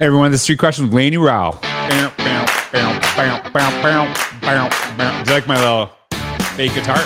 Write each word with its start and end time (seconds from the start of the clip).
Hey 0.00 0.06
everyone, 0.06 0.30
this 0.30 0.40
is 0.40 0.46
Three 0.46 0.56
Questions 0.56 0.88
with 0.88 0.94
Lainie 0.94 1.18
Rowell. 1.18 1.60
Do 1.60 1.94
you 5.28 5.34
like 5.34 5.46
my 5.46 5.56
little 5.58 5.90
fake 6.56 6.72
guitar? 6.72 6.96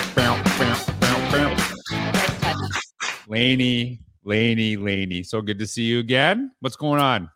Lainie, 3.27 3.99
Lainie, 4.25 4.77
Lainie. 4.77 5.27
So 5.27 5.43
good 5.43 5.59
to 5.59 5.67
see 5.67 5.83
you 5.83 5.99
again. 5.99 6.53
What's 6.61 6.77
going 6.77 7.01
on? 7.01 7.31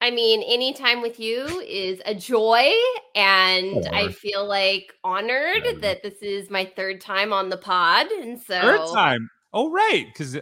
I 0.00 0.10
mean, 0.10 0.42
any 0.48 0.72
time 0.72 1.02
with 1.02 1.20
you 1.20 1.44
is 1.60 2.00
a 2.06 2.14
joy, 2.14 2.72
and 3.14 3.86
I 3.88 4.08
feel 4.12 4.46
like 4.48 4.94
honored 5.04 5.56
Whatever. 5.56 5.80
that 5.80 6.04
this 6.04 6.22
is 6.22 6.48
my 6.48 6.64
third 6.74 7.02
time 7.02 7.34
on 7.34 7.50
the 7.50 7.58
pod, 7.58 8.06
and 8.12 8.40
so 8.40 8.58
Third 8.62 8.94
time. 8.94 9.28
Oh, 9.52 9.70
right. 9.70 10.06
Because 10.06 10.38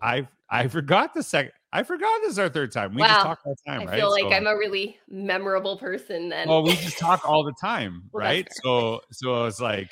I 0.00 0.28
I 0.48 0.68
forgot 0.68 1.14
the 1.14 1.24
second. 1.24 1.50
I 1.72 1.82
forgot 1.82 2.20
this 2.22 2.32
is 2.32 2.38
our 2.38 2.48
third 2.48 2.72
time. 2.72 2.94
We 2.94 3.02
just 3.02 3.20
talk 3.20 3.40
all 3.44 3.54
the 3.54 3.70
time, 3.70 3.80
I 3.82 3.84
right? 3.84 3.94
I 3.94 3.98
feel 3.98 4.10
like 4.10 4.22
So- 4.22 4.32
I'm 4.32 4.46
a 4.46 4.56
really 4.56 4.98
memorable 5.08 5.76
person. 5.76 6.28
Then, 6.30 6.48
well, 6.48 6.62
we 6.62 6.72
just 6.76 6.98
talk 6.98 7.28
all 7.28 7.44
the 7.44 7.54
time, 7.60 8.04
Well, 8.12 8.24
right? 8.24 8.48
So, 8.62 9.00
so 9.12 9.44
it's 9.44 9.60
like, 9.60 9.90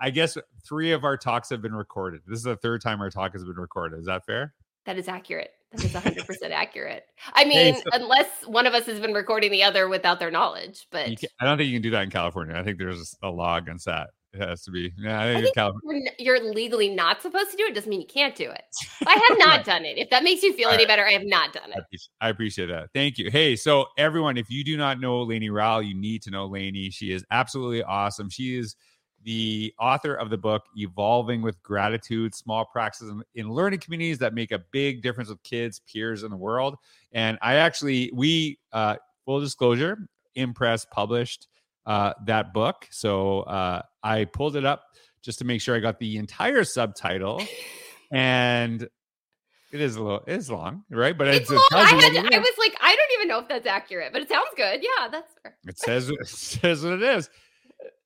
I 0.00 0.10
guess 0.10 0.36
three 0.66 0.92
of 0.92 1.04
our 1.04 1.16
talks 1.16 1.50
have 1.50 1.60
been 1.62 1.74
recorded. 1.74 2.22
This 2.26 2.38
is 2.38 2.44
the 2.44 2.56
third 2.56 2.80
time 2.80 3.00
our 3.00 3.10
talk 3.10 3.32
has 3.34 3.44
been 3.44 3.56
recorded. 3.56 4.00
Is 4.00 4.06
that 4.06 4.24
fair? 4.26 4.54
that 4.86 4.96
is 4.98 5.08
accurate. 5.08 5.50
That 5.72 5.84
is 5.84 5.92
100 5.92 6.26
percent 6.26 6.52
accurate. 6.54 7.04
I 7.34 7.44
Hey, 7.44 7.72
mean, 7.72 7.74
so- 7.76 7.82
unless 7.92 8.26
one 8.46 8.66
of 8.66 8.72
us 8.74 8.86
has 8.86 8.98
been 8.98 9.12
recording 9.12 9.52
the 9.52 9.62
other 9.62 9.88
without 9.88 10.18
their 10.18 10.30
knowledge, 10.30 10.86
but 10.90 11.06
I 11.40 11.44
don't 11.44 11.58
think 11.58 11.68
you 11.68 11.74
can 11.76 11.82
do 11.82 11.90
that 11.90 12.02
in 12.02 12.10
California. 12.10 12.56
I 12.56 12.64
think 12.64 12.78
there's 12.78 13.14
a 13.22 13.28
law 13.28 13.56
against 13.58 13.84
that. 13.84 14.08
It 14.32 14.40
has 14.40 14.62
to 14.62 14.70
be. 14.70 14.92
Yeah, 14.96 15.20
I 15.20 15.24
think, 15.24 15.34
I 15.34 15.38
in 15.38 15.42
think 15.44 15.54
California. 15.56 16.10
you're 16.18 16.52
legally 16.54 16.88
not 16.88 17.20
supposed 17.20 17.50
to 17.50 17.56
do 17.56 17.64
it. 17.64 17.74
Doesn't 17.74 17.90
mean 17.90 18.00
you 18.00 18.06
can't 18.06 18.34
do 18.36 18.48
it. 18.48 18.62
I 19.04 19.12
have 19.28 19.38
not 19.38 19.56
Right. 19.58 19.64
done 19.66 19.84
it. 19.84 19.98
If 19.98 20.08
that 20.10 20.22
makes 20.22 20.42
you 20.44 20.52
feel 20.52 20.68
All 20.68 20.74
any 20.74 20.84
right. 20.84 20.88
better, 20.88 21.04
I 21.06 21.10
have 21.12 21.24
not 21.24 21.52
done 21.52 21.64
I 21.74 21.78
it. 21.78 21.84
appreciate, 21.84 22.08
I 22.20 22.28
appreciate 22.28 22.66
that. 22.66 22.90
Thank 22.94 23.18
you. 23.18 23.28
Hey, 23.30 23.56
so 23.56 23.86
everyone, 23.98 24.36
if 24.36 24.48
you 24.48 24.62
do 24.62 24.76
not 24.76 25.00
know 25.00 25.24
Lainie 25.26 25.50
Rowell, 25.50 25.82
you 25.82 25.94
need 25.94 26.22
to 26.22 26.30
know 26.30 26.48
Lainie. 26.48 26.92
She 26.92 27.10
is 27.12 27.24
absolutely 27.32 27.82
awesome. 27.82 28.30
She 28.30 28.56
is 28.56 28.76
the 29.24 29.74
author 29.80 30.14
of 30.14 30.30
the 30.30 30.38
book 30.38 30.62
Evolving 30.76 31.42
with 31.42 31.60
Gratitude: 31.64 32.32
Small 32.34 32.64
Practices 32.64 33.10
in, 33.10 33.22
in 33.34 33.50
Learning 33.50 33.80
Communities 33.80 34.18
that 34.18 34.32
Make 34.32 34.52
a 34.52 34.60
Big 34.70 35.02
Difference 35.02 35.28
with 35.28 35.42
Kids, 35.42 35.80
Peers, 35.92 36.22
and 36.22 36.32
the 36.32 36.36
World. 36.36 36.76
And 37.12 37.36
I 37.42 37.56
actually, 37.56 38.10
we, 38.14 38.60
uh, 38.72 38.94
full 39.26 39.40
disclosure, 39.40 39.98
IMPress 40.38 40.88
published 40.90 41.48
uh, 41.84 42.12
that 42.26 42.54
book. 42.54 42.86
So 42.90 43.40
uh, 43.40 43.82
I 44.02 44.24
pulled 44.24 44.56
it 44.56 44.64
up 44.64 44.84
just 45.22 45.38
to 45.40 45.44
make 45.44 45.60
sure 45.60 45.76
I 45.76 45.80
got 45.80 45.98
the 45.98 46.16
entire 46.16 46.64
subtitle. 46.64 47.42
And 48.12 48.82
it 49.70 49.80
is 49.80 49.94
a 49.94 50.02
little, 50.02 50.24
it 50.26 50.34
is 50.34 50.50
long, 50.50 50.82
right? 50.90 51.16
But 51.16 51.28
It's 51.28 51.48
it 51.48 51.54
long. 51.54 51.64
I, 51.72 51.84
had 51.84 52.16
I 52.16 52.38
was 52.38 52.54
like, 52.58 52.76
I 52.80 52.96
don't 52.96 53.20
even 53.20 53.28
know 53.28 53.38
if 53.38 53.46
that's 53.46 53.68
accurate, 53.68 54.12
but 54.12 54.20
it 54.20 54.28
sounds 54.28 54.48
good. 54.56 54.82
Yeah, 54.82 55.06
that's 55.08 55.32
fair. 55.40 55.56
It 55.64 55.78
says 55.78 56.10
it 56.10 56.26
says 56.26 56.82
what 56.82 56.94
it 56.94 57.02
is. 57.02 57.30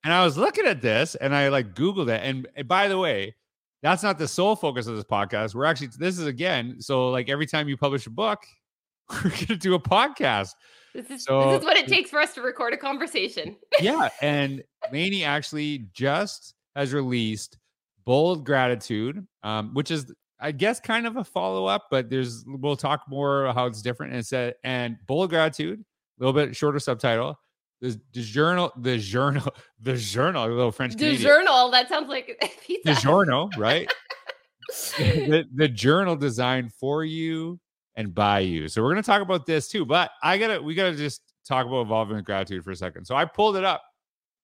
And 0.03 0.13
I 0.13 0.23
was 0.23 0.37
looking 0.37 0.65
at 0.67 0.83
this 0.83 1.15
and 1.15 1.35
I 1.35 1.47
like 1.47 1.73
Googled 1.73 2.09
it. 2.09 2.21
And, 2.23 2.47
and 2.55 2.67
by 2.67 2.87
the 2.87 2.99
way, 2.99 3.33
that's 3.81 4.03
not 4.03 4.17
the 4.17 4.27
sole 4.27 4.55
focus 4.55 4.87
of 4.87 4.95
this 4.95 5.05
podcast. 5.05 5.53
We're 5.55 5.65
actually 5.65 5.89
this 5.97 6.17
is 6.17 6.25
again, 6.25 6.81
so 6.81 7.09
like 7.09 7.29
every 7.29 7.45
time 7.45 7.69
you 7.69 7.77
publish 7.77 8.07
a 8.07 8.09
book, 8.09 8.39
we're 9.23 9.29
gonna 9.29 9.57
do 9.59 9.75
a 9.75 9.79
podcast. 9.79 10.51
This 10.95 11.09
is 11.09 11.23
So- 11.25 11.51
this 11.51 11.59
is 11.59 11.65
what 11.65 11.77
it 11.77 11.87
takes 11.87 12.09
for 12.09 12.19
us 12.19 12.33
to 12.35 12.41
record 12.41 12.73
a 12.73 12.77
conversation. 12.77 13.55
Yeah. 13.79 14.09
And 14.21 14.63
Lainie 14.93 15.25
actually 15.25 15.87
just 15.93 16.53
has 16.75 16.93
released 16.93 17.57
Bold 18.05 18.45
Gratitude, 18.45 19.25
um, 19.43 19.73
which 19.73 19.91
is 19.91 20.11
I 20.39 20.51
guess 20.51 20.79
kind 20.81 21.07
of 21.07 21.15
a 21.15 21.23
follow-up, 21.23 21.87
but 21.89 22.09
there's 22.09 22.43
we'll 22.45 22.75
talk 22.75 23.03
more 23.07 23.51
how 23.53 23.65
it's 23.67 23.81
different. 23.81 24.11
And 24.13 24.19
it 24.19 24.25
said 24.25 24.55
and 24.63 24.97
Bold 25.07 25.29
Gratitude, 25.29 25.79
a 25.79 26.23
little 26.23 26.33
bit 26.33 26.55
shorter 26.55 26.79
subtitle. 26.79 27.39
The, 27.81 27.99
the 28.13 28.21
journal, 28.21 28.71
the 28.77 28.97
journal, 28.97 29.47
the 29.81 29.95
journal, 29.97 30.45
a 30.45 30.47
little 30.47 30.71
French 30.71 30.93
The 30.93 30.99
Canadian. 30.99 31.21
journal 31.21 31.71
that 31.71 31.89
sounds 31.89 32.09
like 32.09 32.37
pizza. 32.65 32.93
the 32.93 32.99
journal, 33.01 33.49
right? 33.57 33.91
the, 34.97 35.45
the 35.53 35.67
journal 35.67 36.15
designed 36.15 36.73
for 36.73 37.03
you 37.03 37.59
and 37.95 38.13
by 38.13 38.39
you. 38.39 38.67
So 38.67 38.81
we're 38.83 38.89
gonna 38.89 39.03
talk 39.03 39.21
about 39.21 39.45
this 39.45 39.67
too. 39.67 39.85
But 39.85 40.11
I 40.21 40.37
gotta 40.37 40.61
we 40.61 40.75
gotta 40.75 40.95
just 40.95 41.21
talk 41.47 41.65
about 41.65 41.81
evolving 41.81 42.15
with 42.15 42.25
gratitude 42.25 42.63
for 42.63 42.71
a 42.71 42.75
second. 42.75 43.05
So 43.05 43.15
I 43.15 43.25
pulled 43.25 43.55
it 43.57 43.63
up, 43.63 43.81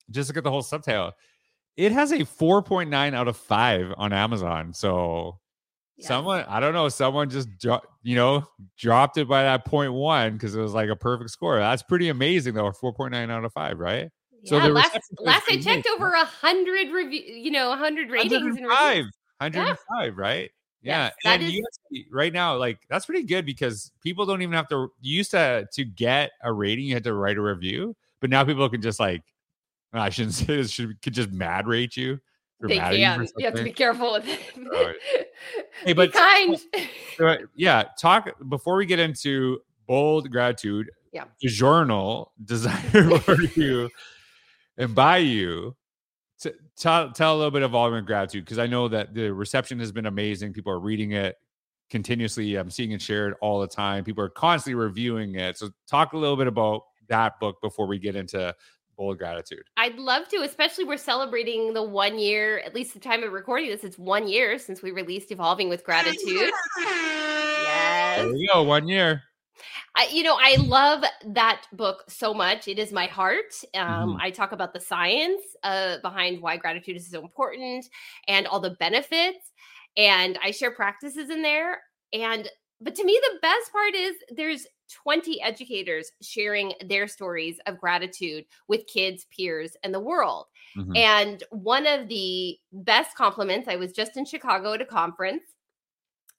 just 0.09 0.29
look 0.29 0.37
at 0.37 0.43
the 0.43 0.51
whole 0.51 0.61
subtitle. 0.61 1.11
It 1.77 1.91
has 1.91 2.11
a 2.11 2.19
4.9 2.19 3.13
out 3.13 3.27
of 3.27 3.37
5 3.37 3.93
on 3.97 4.13
Amazon. 4.13 4.73
So 4.73 5.39
Yes. 5.97 6.07
someone, 6.07 6.43
I 6.47 6.59
don't 6.59 6.73
know, 6.73 6.89
someone 6.89 7.29
just 7.29 7.47
dro- 7.59 7.81
you 8.01 8.15
know 8.15 8.45
dropped 8.77 9.17
it 9.17 9.27
by 9.27 9.43
that 9.43 9.65
point 9.65 9.93
one 9.93 10.33
because 10.33 10.55
it 10.55 10.59
was 10.61 10.73
like 10.73 10.89
a 10.89 10.95
perfect 10.95 11.29
score. 11.29 11.59
That's 11.59 11.83
pretty 11.83 12.09
amazing 12.09 12.55
though. 12.55 12.71
4.9 12.71 13.29
out 13.29 13.45
of 13.45 13.53
5, 13.53 13.77
right? 13.79 14.09
So 14.45 14.57
yeah, 14.57 14.67
the 14.67 14.73
last 14.73 14.97
last 15.19 15.43
I 15.49 15.57
checked, 15.57 15.87
over 15.93 16.13
a 16.13 16.25
hundred 16.25 16.89
review, 16.89 17.21
you 17.21 17.51
know, 17.51 17.71
a 17.71 17.75
hundred 17.77 18.09
ratings 18.09 18.33
and 18.33 18.43
105 18.65 18.95
reviews. 18.95 19.11
105 19.39 20.17
right 20.17 20.49
yeah 20.83 21.05
Yes, 21.05 21.13
and 21.25 21.43
actually- 21.43 22.07
right 22.11 22.33
now 22.33 22.55
like 22.57 22.79
that's 22.89 23.05
pretty 23.05 23.23
good 23.23 23.45
because 23.45 23.91
people 24.01 24.25
don't 24.25 24.41
even 24.41 24.53
have 24.53 24.67
to 24.69 24.91
you 25.01 25.17
used 25.17 25.31
to 25.31 25.67
to 25.73 25.85
get 25.85 26.31
a 26.43 26.51
rating 26.51 26.85
you 26.85 26.93
had 26.93 27.03
to 27.03 27.13
write 27.13 27.37
a 27.37 27.41
review 27.41 27.95
but 28.19 28.29
now 28.29 28.43
people 28.43 28.67
can 28.69 28.81
just 28.81 28.99
like 28.99 29.21
oh, 29.93 29.99
i 29.99 30.09
shouldn't 30.09 30.33
say 30.33 30.45
this 30.57 30.71
should 30.71 30.99
could 31.01 31.13
just 31.13 31.31
mad 31.31 31.67
rate 31.67 31.95
you 31.95 32.19
They 32.61 32.79
at 32.79 32.93
you 32.93 33.05
can. 33.05 33.27
You 33.37 33.45
have 33.45 33.55
to 33.55 33.63
be 33.63 33.71
careful 33.71 34.13
with 34.13 34.27
it. 34.27 34.39
Right. 34.71 34.95
Hey, 35.83 35.93
Be 35.93 35.93
but- 35.93 36.13
kind. 36.13 36.59
So, 37.17 37.27
uh, 37.27 37.37
yeah 37.55 37.85
talk 37.99 38.29
before 38.49 38.75
we 38.75 38.85
get 38.85 38.99
into 38.99 39.61
bold 39.87 40.29
gratitude 40.31 40.91
Yeah. 41.11 41.25
journal 41.41 42.31
desire 42.45 43.17
for 43.19 43.41
you 43.55 43.89
and 44.77 44.93
by 44.95 45.17
you 45.17 45.75
t- 46.41 46.51
tell, 46.77 47.11
tell 47.11 47.35
a 47.35 47.37
little 47.37 47.51
bit 47.51 47.61
of 47.61 47.75
ultimate 47.75 48.05
gratitude 48.05 48.43
because 48.45 48.59
i 48.59 48.67
know 48.67 48.87
that 48.87 49.13
the 49.13 49.31
reception 49.31 49.79
has 49.79 49.91
been 49.91 50.05
amazing 50.05 50.53
people 50.53 50.71
are 50.71 50.79
reading 50.79 51.11
it 51.11 51.35
continuously 51.89 52.55
i'm 52.55 52.69
seeing 52.69 52.91
it 52.91 53.01
shared 53.01 53.35
all 53.41 53.59
the 53.59 53.67
time 53.67 54.03
people 54.03 54.23
are 54.23 54.29
constantly 54.29 54.75
reviewing 54.75 55.35
it 55.35 55.57
so 55.57 55.69
talk 55.87 56.13
a 56.13 56.17
little 56.17 56.37
bit 56.37 56.47
about 56.47 56.81
that 57.07 57.39
book 57.39 57.57
before 57.61 57.87
we 57.87 57.99
get 57.99 58.15
into 58.15 58.53
bold 58.97 59.17
gratitude 59.17 59.63
I'd 59.77 59.97
love 59.97 60.27
to, 60.27 60.37
especially 60.43 60.83
we're 60.83 60.97
celebrating 60.97 61.73
the 61.73 61.81
one 61.81 62.19
year, 62.19 62.59
at 62.59 62.75
least 62.75 62.93
the 62.93 62.99
time 62.99 63.23
of 63.23 63.31
recording 63.31 63.69
this, 63.69 63.83
it's 63.83 63.97
one 63.97 64.27
year 64.27 64.59
since 64.59 64.83
we 64.83 64.91
released 64.91 65.31
Evolving 65.31 65.69
with 65.69 65.83
Gratitude. 65.83 66.51
Yes. 67.63 68.17
there 68.17 68.33
we 68.33 68.49
go 68.51 68.63
one 68.63 68.87
year 68.87 69.23
I, 69.95 70.07
you 70.11 70.23
know, 70.23 70.37
I 70.39 70.55
love 70.55 71.03
that 71.33 71.65
book 71.73 72.05
so 72.09 72.33
much. 72.33 72.67
It 72.67 72.79
is 72.79 72.93
my 72.93 73.07
heart. 73.07 73.53
Um, 73.75 74.15
Mhm. 74.15 74.21
I 74.21 74.31
talk 74.31 74.53
about 74.53 74.73
the 74.73 74.79
science 74.79 75.41
uh, 75.63 75.97
behind 76.01 76.41
why 76.41 76.57
gratitude 76.57 76.95
is 76.95 77.09
so 77.09 77.21
important 77.21 77.85
and 78.27 78.47
all 78.47 78.61
the 78.61 78.71
benefits, 78.79 79.51
and 79.97 80.39
I 80.41 80.51
share 80.51 80.71
practices 80.71 81.29
in 81.29 81.41
there. 81.41 81.81
And 82.13 82.49
but 82.79 82.95
to 82.95 83.03
me, 83.03 83.19
the 83.31 83.39
best 83.41 83.71
part 83.71 83.93
is 83.93 84.15
there's 84.29 84.65
20 84.89 85.41
educators 85.41 86.11
sharing 86.21 86.73
their 86.85 87.07
stories 87.07 87.59
of 87.67 87.77
gratitude 87.77 88.45
with 88.67 88.87
kids, 88.87 89.25
peers, 89.35 89.75
and 89.83 89.93
the 89.93 89.99
world. 89.99 90.47
Mhm. 90.75 90.95
And 90.95 91.43
one 91.51 91.85
of 91.85 92.07
the 92.07 92.57
best 92.71 93.15
compliments, 93.15 93.67
I 93.67 93.75
was 93.75 93.93
just 93.93 94.17
in 94.17 94.25
Chicago 94.25 94.73
at 94.73 94.81
a 94.81 94.85
conference. 94.85 95.43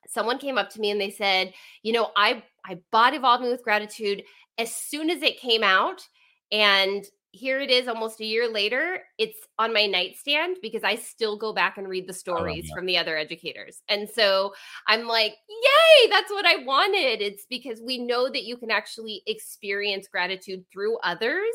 Someone 0.09 0.39
came 0.39 0.59
up 0.59 0.71
to 0.71 0.81
me 0.81 0.91
and 0.91 1.01
they 1.01 1.11
said, 1.11 1.53
"You 1.83 1.93
know, 1.93 2.11
I 2.17 2.43
I 2.65 2.79
bought 2.91 3.15
Evolving 3.15 3.51
with 3.51 3.63
Gratitude 3.63 4.25
as 4.59 4.75
soon 4.75 5.11
as 5.11 5.23
it 5.23 5.41
came 5.41 5.63
out 5.63 6.07
and 6.51 7.05
here 7.33 7.61
it 7.61 7.71
is 7.71 7.89
almost 7.89 8.21
a 8.21 8.27
year 8.27 8.47
later. 8.47 9.03
It's 9.17 9.39
on 9.59 9.73
my 9.73 9.87
nightstand 9.87 10.59
because 10.61 10.85
I 10.85 10.97
still 10.97 11.39
go 11.39 11.55
back 11.55 11.79
and 11.79 11.89
read 11.89 12.07
the 12.07 12.13
stories 12.13 12.71
from 12.75 12.85
the 12.85 12.99
other 12.99 13.17
educators. 13.17 13.83
And 13.89 14.07
so 14.09 14.53
I'm 14.87 15.07
like, 15.07 15.33
yay, 15.49 16.11
that's 16.11 16.31
what 16.31 16.45
I 16.45 16.63
wanted. 16.63 17.23
It's 17.23 17.47
because 17.49 17.81
we 17.81 17.97
know 17.97 18.29
that 18.29 18.45
you 18.45 18.59
can 18.59 18.71
actually 18.71 19.23
experience 19.27 20.09
gratitude 20.09 20.65
through 20.71 20.99
others. 20.99 21.55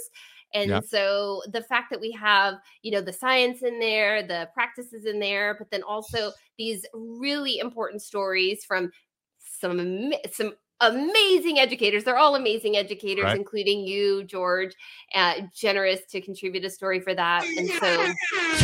And 0.53 0.69
Yeah. 0.69 0.79
so 0.81 1.41
the 1.51 1.61
fact 1.61 1.89
that 1.91 1.99
we 2.01 2.11
have, 2.11 2.55
you 2.81 2.91
know, 2.91 3.01
the 3.01 3.13
science 3.13 3.61
in 3.63 3.79
there, 3.79 4.23
the 4.23 4.49
practices 4.53 5.05
in 5.05 5.19
there, 5.19 5.55
but 5.57 5.69
then 5.71 5.83
also 5.83 6.31
these 6.57 6.85
really 6.93 7.59
important 7.59 8.01
stories 8.01 8.63
from 8.65 8.91
some 9.39 10.13
some 10.31 10.53
amazing 10.81 11.59
educators. 11.59 12.03
They're 12.03 12.17
all 12.17 12.35
amazing 12.35 12.77
educators, 12.77 13.25
Right. 13.25 13.37
including 13.37 13.85
you, 13.85 14.23
George. 14.23 14.73
Uh, 15.13 15.41
generous 15.55 16.01
to 16.11 16.21
contribute 16.21 16.65
a 16.65 16.69
story 16.69 16.99
for 16.99 17.13
that, 17.13 17.43
and 17.57 17.69
so 17.69 17.87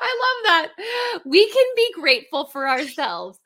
I 0.00 0.18
love 0.20 0.44
that. 0.44 0.68
We 1.24 1.48
can 1.50 1.66
be 1.76 1.92
grateful 1.94 2.46
for 2.46 2.68
ourselves, 2.68 3.38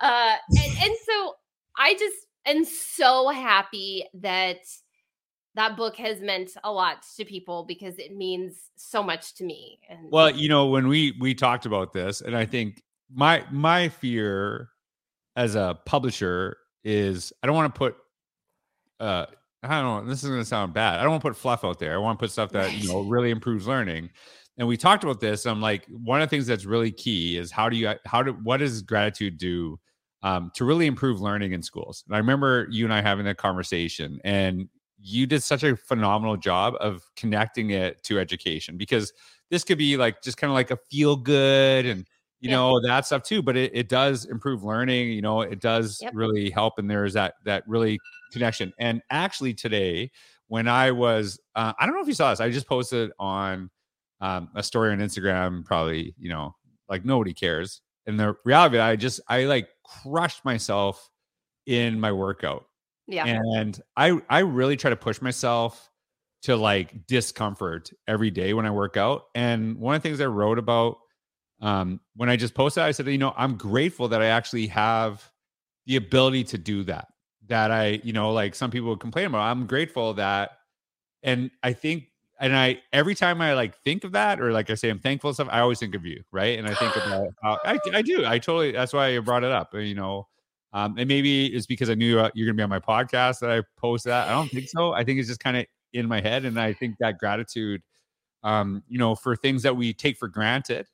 uh, 0.00 0.36
and, 0.62 0.72
and 0.84 0.94
so 1.06 1.34
I 1.78 1.94
just 1.94 2.16
am 2.46 2.64
so 2.64 3.28
happy 3.28 4.04
that 4.14 4.58
that 5.54 5.76
book 5.76 5.96
has 5.96 6.20
meant 6.20 6.50
a 6.64 6.72
lot 6.72 7.04
to 7.16 7.24
people 7.24 7.64
because 7.64 7.98
it 7.98 8.14
means 8.14 8.70
so 8.76 9.02
much 9.02 9.34
to 9.36 9.44
me. 9.44 9.78
And 9.88 10.10
Well, 10.10 10.30
you 10.30 10.48
know, 10.48 10.66
when 10.66 10.88
we 10.88 11.14
we 11.20 11.34
talked 11.34 11.66
about 11.66 11.92
this, 11.92 12.20
and 12.20 12.36
I 12.36 12.44
think 12.44 12.82
my 13.12 13.44
my 13.50 13.88
fear 13.88 14.70
as 15.36 15.54
a 15.54 15.78
publisher 15.86 16.56
is 16.82 17.32
I 17.42 17.46
don't 17.46 17.56
want 17.56 17.74
to 17.74 17.78
put 17.78 17.96
uh 19.00 19.26
I 19.62 19.80
don't 19.80 20.04
know, 20.04 20.10
this 20.10 20.22
is 20.22 20.30
gonna 20.30 20.44
sound 20.44 20.74
bad. 20.74 20.98
I 20.98 21.02
don't 21.02 21.12
want 21.12 21.22
to 21.22 21.28
put 21.30 21.36
fluff 21.36 21.64
out 21.64 21.78
there. 21.78 21.94
I 21.94 21.98
want 21.98 22.18
to 22.18 22.22
put 22.22 22.30
stuff 22.30 22.50
that 22.52 22.72
you 22.72 22.88
know 22.88 23.00
really 23.08 23.30
improves 23.30 23.66
learning. 23.66 24.10
And 24.56 24.68
we 24.68 24.76
talked 24.76 25.02
about 25.02 25.20
this. 25.20 25.46
I'm 25.46 25.60
like, 25.60 25.84
one 25.88 26.22
of 26.22 26.28
the 26.28 26.36
things 26.36 26.46
that's 26.46 26.64
really 26.64 26.92
key 26.92 27.36
is 27.36 27.50
how 27.50 27.68
do 27.68 27.76
you 27.76 27.94
how 28.06 28.22
do 28.22 28.32
what 28.42 28.58
does 28.58 28.82
gratitude 28.82 29.38
do 29.38 29.78
um, 30.22 30.50
to 30.54 30.64
really 30.64 30.86
improve 30.86 31.20
learning 31.20 31.52
in 31.52 31.62
schools? 31.62 32.04
And 32.06 32.14
I 32.14 32.18
remember 32.18 32.66
you 32.70 32.84
and 32.84 32.92
I 32.92 33.02
having 33.02 33.24
that 33.24 33.36
conversation, 33.36 34.20
and 34.24 34.68
you 35.06 35.26
did 35.26 35.42
such 35.42 35.62
a 35.62 35.76
phenomenal 35.76 36.36
job 36.36 36.74
of 36.80 37.04
connecting 37.14 37.70
it 37.70 38.02
to 38.02 38.18
education 38.18 38.78
because 38.78 39.12
this 39.50 39.62
could 39.62 39.76
be 39.76 39.98
like 39.98 40.22
just 40.22 40.38
kind 40.38 40.50
of 40.50 40.54
like 40.54 40.70
a 40.70 40.78
feel 40.90 41.14
good 41.14 41.84
and 41.84 42.06
you 42.40 42.48
yeah. 42.48 42.56
know 42.56 42.80
that 42.80 43.04
stuff 43.04 43.22
too 43.22 43.42
but 43.42 43.54
it, 43.54 43.70
it 43.74 43.88
does 43.90 44.24
improve 44.24 44.64
learning 44.64 45.10
you 45.10 45.20
know 45.20 45.42
it 45.42 45.60
does 45.60 45.98
yep. 46.00 46.12
really 46.14 46.48
help 46.48 46.78
and 46.78 46.90
there's 46.90 47.12
that 47.12 47.34
that 47.44 47.62
really 47.68 47.98
connection 48.32 48.72
and 48.78 49.02
actually 49.10 49.52
today 49.52 50.10
when 50.48 50.66
i 50.66 50.90
was 50.90 51.38
uh, 51.54 51.74
i 51.78 51.84
don't 51.84 51.94
know 51.94 52.00
if 52.00 52.08
you 52.08 52.14
saw 52.14 52.30
this 52.30 52.40
i 52.40 52.48
just 52.48 52.66
posted 52.66 53.12
on 53.18 53.70
um, 54.22 54.48
a 54.54 54.62
story 54.62 54.90
on 54.90 55.00
instagram 55.00 55.64
probably 55.66 56.14
you 56.18 56.30
know 56.30 56.54
like 56.88 57.04
nobody 57.04 57.34
cares 57.34 57.82
and 58.06 58.18
the 58.18 58.34
reality 58.46 58.78
i 58.78 58.96
just 58.96 59.20
i 59.28 59.44
like 59.44 59.68
crushed 60.02 60.46
myself 60.46 61.10
in 61.66 62.00
my 62.00 62.10
workout 62.10 62.64
yeah 63.06 63.26
and 63.26 63.80
i 63.96 64.18
i 64.30 64.38
really 64.40 64.76
try 64.76 64.90
to 64.90 64.96
push 64.96 65.20
myself 65.20 65.90
to 66.44 66.56
like 66.56 67.06
discomfort 67.06 67.90
every 68.06 68.30
day 68.30 68.52
when 68.52 68.66
I 68.66 68.70
work 68.70 68.98
out. 68.98 69.24
And 69.34 69.78
one 69.78 69.94
of 69.94 70.02
the 70.02 70.08
things 70.08 70.20
I 70.20 70.26
wrote 70.26 70.58
about 70.58 70.98
um, 71.62 72.00
when 72.16 72.28
I 72.28 72.36
just 72.36 72.52
posted, 72.52 72.82
I 72.82 72.90
said, 72.90 73.06
you 73.06 73.16
know, 73.16 73.32
I'm 73.34 73.56
grateful 73.56 74.08
that 74.08 74.20
I 74.20 74.26
actually 74.26 74.66
have 74.66 75.26
the 75.86 75.96
ability 75.96 76.44
to 76.44 76.58
do 76.58 76.84
that. 76.84 77.08
That 77.46 77.70
I, 77.70 78.00
you 78.04 78.12
know, 78.12 78.32
like 78.32 78.54
some 78.54 78.70
people 78.70 78.90
would 78.90 79.00
complain 79.00 79.24
about. 79.26 79.40
I'm 79.40 79.66
grateful 79.66 80.12
that, 80.14 80.50
and 81.22 81.50
I 81.62 81.72
think, 81.72 82.04
and 82.38 82.54
I 82.54 82.82
every 82.92 83.14
time 83.14 83.40
I 83.40 83.54
like 83.54 83.76
think 83.78 84.04
of 84.04 84.12
that, 84.12 84.38
or 84.38 84.52
like 84.52 84.68
I 84.68 84.74
say, 84.74 84.90
I'm 84.90 84.98
thankful 84.98 85.32
stuff. 85.32 85.48
I 85.50 85.60
always 85.60 85.78
think 85.78 85.94
of 85.94 86.04
you, 86.04 86.22
right? 86.30 86.58
And 86.58 86.68
I 86.68 86.74
think 86.74 86.94
about 86.96 87.28
how 87.42 87.58
I, 87.64 87.78
I 87.94 88.02
do. 88.02 88.26
I 88.26 88.38
totally. 88.38 88.72
That's 88.72 88.92
why 88.92 89.16
I 89.16 89.18
brought 89.20 89.44
it 89.44 89.52
up. 89.52 89.74
You 89.74 89.94
know, 89.94 90.28
um, 90.74 90.96
and 90.98 91.06
maybe 91.08 91.46
it's 91.46 91.66
because 91.66 91.88
I 91.88 91.94
knew 91.94 92.18
uh, 92.18 92.30
you're 92.34 92.46
gonna 92.46 92.56
be 92.56 92.62
on 92.64 92.68
my 92.68 92.80
podcast 92.80 93.38
that 93.38 93.50
I 93.50 93.62
post 93.78 94.04
that. 94.04 94.28
I 94.28 94.32
don't 94.32 94.50
think 94.50 94.68
so. 94.68 94.92
I 94.92 95.04
think 95.04 95.20
it's 95.20 95.28
just 95.28 95.40
kind 95.40 95.56
of 95.56 95.66
in 95.92 96.08
my 96.08 96.20
head. 96.20 96.44
And 96.44 96.60
I 96.60 96.72
think 96.72 96.96
that 96.98 97.16
gratitude, 97.18 97.80
um, 98.42 98.82
you 98.88 98.98
know, 98.98 99.14
for 99.14 99.36
things 99.36 99.62
that 99.62 99.76
we 99.76 99.94
take 99.94 100.18
for 100.18 100.26
granted 100.26 100.86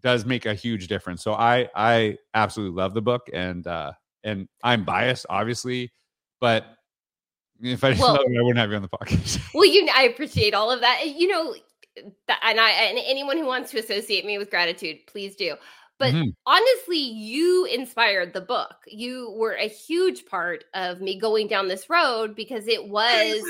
does 0.00 0.24
make 0.24 0.46
a 0.46 0.54
huge 0.54 0.86
difference. 0.86 1.22
So 1.22 1.34
I 1.34 1.68
I 1.74 2.18
absolutely 2.32 2.80
love 2.80 2.94
the 2.94 3.02
book 3.02 3.28
and 3.32 3.66
uh 3.66 3.92
and 4.22 4.48
I'm 4.62 4.84
biased, 4.84 5.26
obviously, 5.28 5.92
but 6.40 6.64
if 7.60 7.82
I 7.82 7.90
didn't 7.90 8.02
well, 8.02 8.12
love 8.14 8.22
it, 8.26 8.38
I 8.38 8.42
wouldn't 8.42 8.58
have 8.58 8.70
you 8.70 8.76
on 8.76 8.82
the 8.82 8.88
podcast. 8.88 9.40
well, 9.54 9.66
you 9.66 9.88
I 9.92 10.04
appreciate 10.04 10.54
all 10.54 10.70
of 10.70 10.80
that. 10.80 11.06
You 11.06 11.26
know, 11.28 11.54
and 11.96 12.60
I 12.60 12.70
and 12.70 12.98
anyone 13.04 13.36
who 13.36 13.46
wants 13.46 13.72
to 13.72 13.78
associate 13.78 14.24
me 14.24 14.38
with 14.38 14.50
gratitude, 14.50 14.98
please 15.06 15.34
do. 15.34 15.56
But 15.98 16.12
mm-hmm. 16.12 16.30
honestly, 16.44 16.98
you 16.98 17.66
inspired 17.66 18.32
the 18.32 18.40
book. 18.40 18.76
You 18.86 19.32
were 19.36 19.54
a 19.54 19.68
huge 19.68 20.26
part 20.26 20.64
of 20.74 21.00
me 21.00 21.18
going 21.18 21.46
down 21.46 21.68
this 21.68 21.88
road 21.88 22.34
because 22.34 22.66
it 22.66 22.88
was 22.88 23.42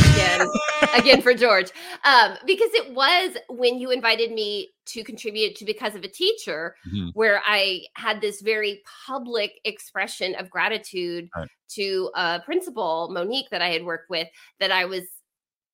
again, 0.00 0.48
again 0.96 1.22
for 1.22 1.32
George, 1.32 1.70
um, 2.04 2.36
because 2.44 2.70
it 2.74 2.92
was 2.92 3.36
when 3.48 3.78
you 3.78 3.92
invited 3.92 4.32
me 4.32 4.70
to 4.86 5.04
contribute 5.04 5.54
to 5.56 5.64
because 5.64 5.94
of 5.94 6.02
a 6.02 6.08
teacher, 6.08 6.74
mm-hmm. 6.88 7.08
where 7.14 7.40
I 7.46 7.82
had 7.94 8.20
this 8.20 8.40
very 8.42 8.82
public 9.06 9.60
expression 9.64 10.34
of 10.34 10.50
gratitude 10.50 11.30
right. 11.36 11.48
to 11.70 12.10
a 12.14 12.40
principal, 12.44 13.08
Monique, 13.10 13.50
that 13.50 13.62
I 13.62 13.68
had 13.68 13.84
worked 13.84 14.10
with, 14.10 14.28
that 14.58 14.72
I 14.72 14.84
was 14.84 15.04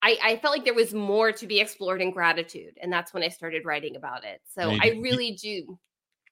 I, 0.02 0.18
I, 0.22 0.36
felt 0.36 0.54
like 0.54 0.64
there 0.64 0.74
was 0.74 0.94
more 0.94 1.30
to 1.32 1.46
be 1.46 1.60
explored 1.60 2.00
in 2.00 2.10
gratitude. 2.10 2.78
And 2.80 2.92
that's 2.92 3.12
when 3.12 3.22
I 3.22 3.28
started 3.28 3.64
writing 3.64 3.96
about 3.96 4.24
it. 4.24 4.40
So 4.46 4.70
I 4.70 4.98
really 5.00 5.32
do. 5.32 5.78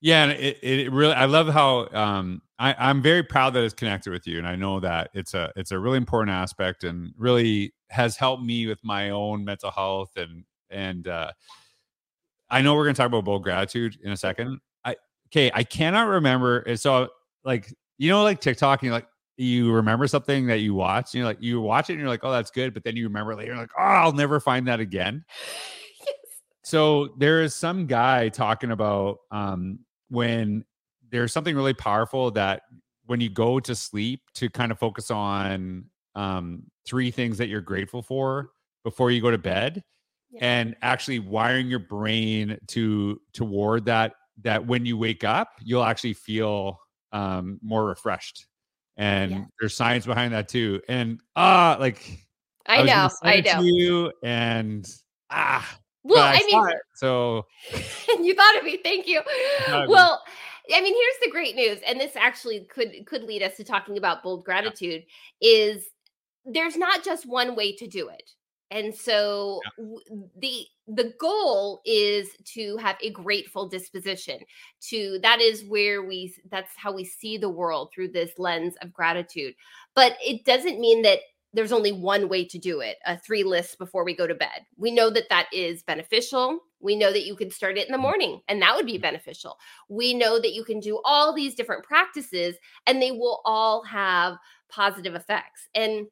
Yeah. 0.00 0.24
And 0.24 0.32
it, 0.32 0.58
it 0.62 0.92
really, 0.92 1.12
I 1.12 1.26
love 1.26 1.48
how 1.48 1.88
um, 1.92 2.40
I, 2.58 2.74
I'm 2.78 3.02
very 3.02 3.22
proud 3.22 3.54
that 3.54 3.64
it's 3.64 3.74
connected 3.74 4.10
with 4.10 4.26
you. 4.26 4.38
And 4.38 4.46
I 4.46 4.56
know 4.56 4.80
that 4.80 5.10
it's 5.12 5.34
a, 5.34 5.52
it's 5.56 5.72
a 5.72 5.78
really 5.78 5.98
important 5.98 6.34
aspect 6.34 6.84
and 6.84 7.12
really 7.18 7.74
has 7.90 8.16
helped 8.16 8.42
me 8.42 8.66
with 8.66 8.78
my 8.82 9.10
own 9.10 9.44
mental 9.44 9.70
health. 9.70 10.16
And, 10.16 10.44
and 10.70 11.06
uh, 11.08 11.32
I 12.48 12.62
know 12.62 12.74
we're 12.74 12.84
going 12.84 12.94
to 12.94 12.98
talk 12.98 13.08
about 13.08 13.24
bold 13.24 13.42
gratitude 13.42 13.98
in 14.02 14.12
a 14.12 14.16
second. 14.16 14.60
I, 14.84 14.96
okay. 15.28 15.50
I 15.52 15.64
cannot 15.64 16.08
remember. 16.08 16.64
So 16.76 17.08
like, 17.44 17.72
you 17.98 18.08
know, 18.08 18.22
like 18.22 18.40
TikTok, 18.40 18.80
and 18.80 18.86
you're 18.86 18.94
like, 18.94 19.08
you 19.38 19.72
remember 19.72 20.06
something 20.08 20.46
that 20.46 20.58
you 20.58 20.74
watched, 20.74 21.14
and 21.14 21.20
you're 21.20 21.28
like, 21.28 21.40
you 21.40 21.60
watch 21.60 21.88
it 21.88 21.94
and 21.94 22.00
you're 22.00 22.08
like, 22.08 22.24
oh, 22.24 22.32
that's 22.32 22.50
good. 22.50 22.74
But 22.74 22.84
then 22.84 22.96
you 22.96 23.04
remember 23.04 23.36
later, 23.36 23.56
like, 23.56 23.70
oh, 23.78 23.82
I'll 23.82 24.12
never 24.12 24.40
find 24.40 24.66
that 24.66 24.80
again. 24.80 25.24
yes. 26.06 26.16
So 26.64 27.14
there 27.18 27.42
is 27.42 27.54
some 27.54 27.86
guy 27.86 28.30
talking 28.30 28.72
about 28.72 29.18
um, 29.30 29.78
when 30.10 30.64
there's 31.10 31.32
something 31.32 31.54
really 31.54 31.74
powerful 31.74 32.30
that 32.32 32.62
when 33.06 33.20
you 33.20 33.30
go 33.30 33.60
to 33.60 33.74
sleep 33.74 34.20
to 34.34 34.50
kind 34.50 34.72
of 34.72 34.78
focus 34.78 35.10
on 35.10 35.84
um, 36.14 36.64
three 36.86 37.10
things 37.10 37.38
that 37.38 37.48
you're 37.48 37.60
grateful 37.60 38.02
for 38.02 38.50
before 38.84 39.10
you 39.10 39.20
go 39.22 39.30
to 39.30 39.38
bed 39.38 39.82
yeah. 40.30 40.40
and 40.42 40.76
actually 40.82 41.18
wiring 41.18 41.68
your 41.68 41.78
brain 41.78 42.58
to 42.66 43.20
toward 43.32 43.84
that 43.84 44.14
that 44.42 44.66
when 44.66 44.84
you 44.84 44.96
wake 44.96 45.24
up 45.24 45.50
you'll 45.62 45.84
actually 45.84 46.12
feel 46.12 46.78
um, 47.12 47.58
more 47.62 47.86
refreshed 47.86 48.46
and 48.98 49.30
yeah. 49.30 49.44
there's 49.58 49.74
science 49.74 50.04
behind 50.04 50.34
that 50.34 50.48
too. 50.48 50.82
And 50.88 51.20
ah, 51.36 51.74
uh, 51.76 51.78
like 51.78 52.26
I, 52.66 52.78
I 52.78 52.82
know, 52.82 53.08
I 53.22 53.40
know. 53.40 53.60
You 53.62 54.12
and 54.22 54.86
ah, 55.30 55.78
well, 56.02 56.22
I, 56.22 56.34
I 56.34 56.46
mean, 56.46 56.68
it, 56.68 56.76
so 56.96 57.46
you 58.20 58.34
thought 58.34 58.58
of 58.58 58.64
me. 58.64 58.78
Thank 58.82 59.06
you. 59.06 59.22
Well, 59.68 60.22
I 60.74 60.82
mean, 60.82 60.94
here's 60.94 61.18
the 61.22 61.30
great 61.30 61.54
news, 61.54 61.78
and 61.86 61.98
this 61.98 62.16
actually 62.16 62.66
could 62.70 63.06
could 63.06 63.22
lead 63.22 63.42
us 63.42 63.56
to 63.56 63.64
talking 63.64 63.96
about 63.96 64.22
bold 64.22 64.44
gratitude. 64.44 65.04
Yeah. 65.40 65.50
Is 65.50 65.84
there's 66.44 66.76
not 66.76 67.04
just 67.04 67.26
one 67.26 67.54
way 67.54 67.74
to 67.76 67.86
do 67.86 68.08
it. 68.08 68.30
And 68.70 68.94
so 68.94 69.60
yeah. 69.78 69.84
the 70.38 70.66
the 70.86 71.14
goal 71.18 71.80
is 71.84 72.30
to 72.54 72.76
have 72.78 72.96
a 73.02 73.10
grateful 73.10 73.68
disposition. 73.68 74.40
To 74.90 75.18
that 75.22 75.40
is 75.40 75.64
where 75.64 76.04
we 76.04 76.34
that's 76.50 76.72
how 76.76 76.92
we 76.92 77.04
see 77.04 77.38
the 77.38 77.48
world 77.48 77.90
through 77.94 78.08
this 78.08 78.32
lens 78.38 78.74
of 78.82 78.92
gratitude. 78.92 79.54
But 79.94 80.16
it 80.24 80.44
doesn't 80.44 80.80
mean 80.80 81.02
that 81.02 81.20
there's 81.54 81.72
only 81.72 81.92
one 81.92 82.28
way 82.28 82.44
to 82.44 82.58
do 82.58 82.80
it, 82.80 82.98
a 83.06 83.18
three 83.18 83.42
lists 83.42 83.74
before 83.74 84.04
we 84.04 84.14
go 84.14 84.26
to 84.26 84.34
bed. 84.34 84.66
We 84.76 84.90
know 84.90 85.08
that 85.10 85.30
that 85.30 85.46
is 85.52 85.82
beneficial. 85.82 86.60
We 86.80 86.94
know 86.94 87.10
that 87.10 87.24
you 87.24 87.36
can 87.36 87.50
start 87.50 87.78
it 87.78 87.86
in 87.86 87.92
the 87.92 87.96
mm-hmm. 87.96 88.02
morning 88.02 88.40
and 88.48 88.60
that 88.60 88.76
would 88.76 88.86
be 88.86 88.94
mm-hmm. 88.94 89.02
beneficial. 89.02 89.56
We 89.88 90.14
know 90.14 90.38
that 90.38 90.52
you 90.52 90.62
can 90.62 90.78
do 90.78 91.00
all 91.04 91.34
these 91.34 91.54
different 91.54 91.84
practices 91.84 92.56
and 92.86 93.00
they 93.00 93.12
will 93.12 93.40
all 93.44 93.82
have 93.84 94.36
positive 94.68 95.14
effects. 95.14 95.68
And 95.74 96.06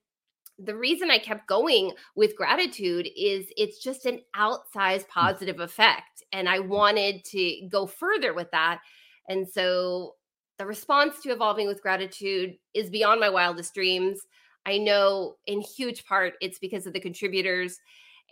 the 0.59 0.77
reason 0.77 1.11
I 1.11 1.19
kept 1.19 1.47
going 1.47 1.93
with 2.15 2.37
gratitude 2.37 3.09
is 3.17 3.47
it's 3.57 3.83
just 3.83 4.07
an 4.07 4.21
outsized 4.35 5.07
mm. 5.07 5.09
positive 5.09 5.61
effect. 5.61 6.23
And 6.33 6.49
I 6.49 6.61
wanted 6.61 7.25
to 7.27 7.69
go 7.71 7.87
further 7.87 8.35
with 8.35 8.51
that. 8.53 8.81
And 9.29 9.47
so 9.49 10.15
the 10.59 10.67
response 10.67 11.21
to 11.23 11.31
evolving 11.31 11.67
with 11.67 11.83
gratitude 11.83 12.57
is 12.75 12.91
beyond 12.91 13.21
my 13.21 13.29
wildest 13.29 13.75
dreams. 13.75 14.21
I 14.65 14.79
know 14.79 15.37
in 15.47 15.61
huge 15.61 16.05
part 16.07 16.35
it's 16.41 16.59
because 16.59 16.87
of 16.87 16.93
the 16.93 17.01
contributors 17.01 17.79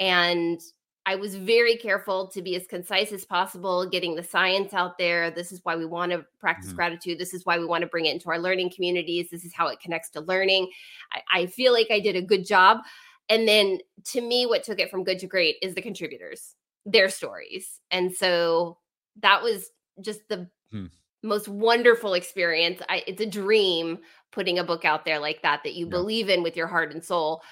and 0.01 0.61
I 1.07 1.17
was 1.17 1.35
very 1.35 1.77
careful 1.77 2.29
to 2.29 2.41
be 2.41 2.57
as 2.57 2.67
concise 2.67 3.13
as 3.13 3.27
possible, 3.27 3.87
getting 3.87 4.15
the 4.15 4.23
science 4.23 4.73
out 4.73 4.97
there. 4.97 5.31
This 5.31 5.53
is 5.53 5.61
why 5.63 5.77
we 5.77 5.85
want 5.85 6.13
to 6.13 6.25
practice 6.41 6.69
mm-hmm. 6.69 6.77
gratitude. 6.77 7.19
This 7.19 7.35
is 7.35 7.45
why 7.45 7.59
we 7.59 7.67
want 7.67 7.83
to 7.83 7.89
bring 7.89 8.07
it 8.07 8.15
into 8.15 8.31
our 8.31 8.39
learning 8.39 8.71
communities. 8.71 9.29
This 9.31 9.45
is 9.45 9.53
how 9.53 9.69
it 9.69 9.81
connects 9.81 10.09
to 10.11 10.23
learning. 10.23 10.71
I, 11.13 11.41
I 11.41 11.47
feel 11.47 11.75
like 11.75 11.89
I 11.91 12.01
did 12.01 12.17
a 12.17 12.23
good 12.23 12.47
job. 12.47 12.79
And 13.29 13.47
then 13.47 13.79
to 14.13 14.21
me, 14.21 14.47
what 14.47 14.65
took 14.65 14.81
it 14.81 14.91
from 14.91 15.05
good 15.05 15.19
to 15.19 15.27
great 15.27 15.57
is 15.61 15.75
the 15.75 15.83
contributors, 15.83 16.55
their 16.87 17.11
stories. 17.11 17.81
And 17.91 18.13
so 18.13 18.79
that 19.21 19.43
was 19.43 19.71
just 20.01 20.27
the 20.29 20.49
hmm. 20.71 20.87
most 21.23 21.49
wonderful 21.49 22.15
experience. 22.15 22.81
I, 22.89 23.03
it's 23.07 23.21
a 23.21 23.27
dream 23.27 23.99
putting 24.33 24.59
a 24.59 24.65
book 24.65 24.85
out 24.87 25.05
there 25.05 25.19
like 25.19 25.43
that, 25.43 25.63
that 25.65 25.75
you 25.75 25.85
yeah. 25.87 25.91
believe 25.91 26.31
in 26.31 26.43
with 26.43 26.57
your 26.57 26.67
heart 26.67 26.93
and 26.93 27.05
soul. 27.05 27.43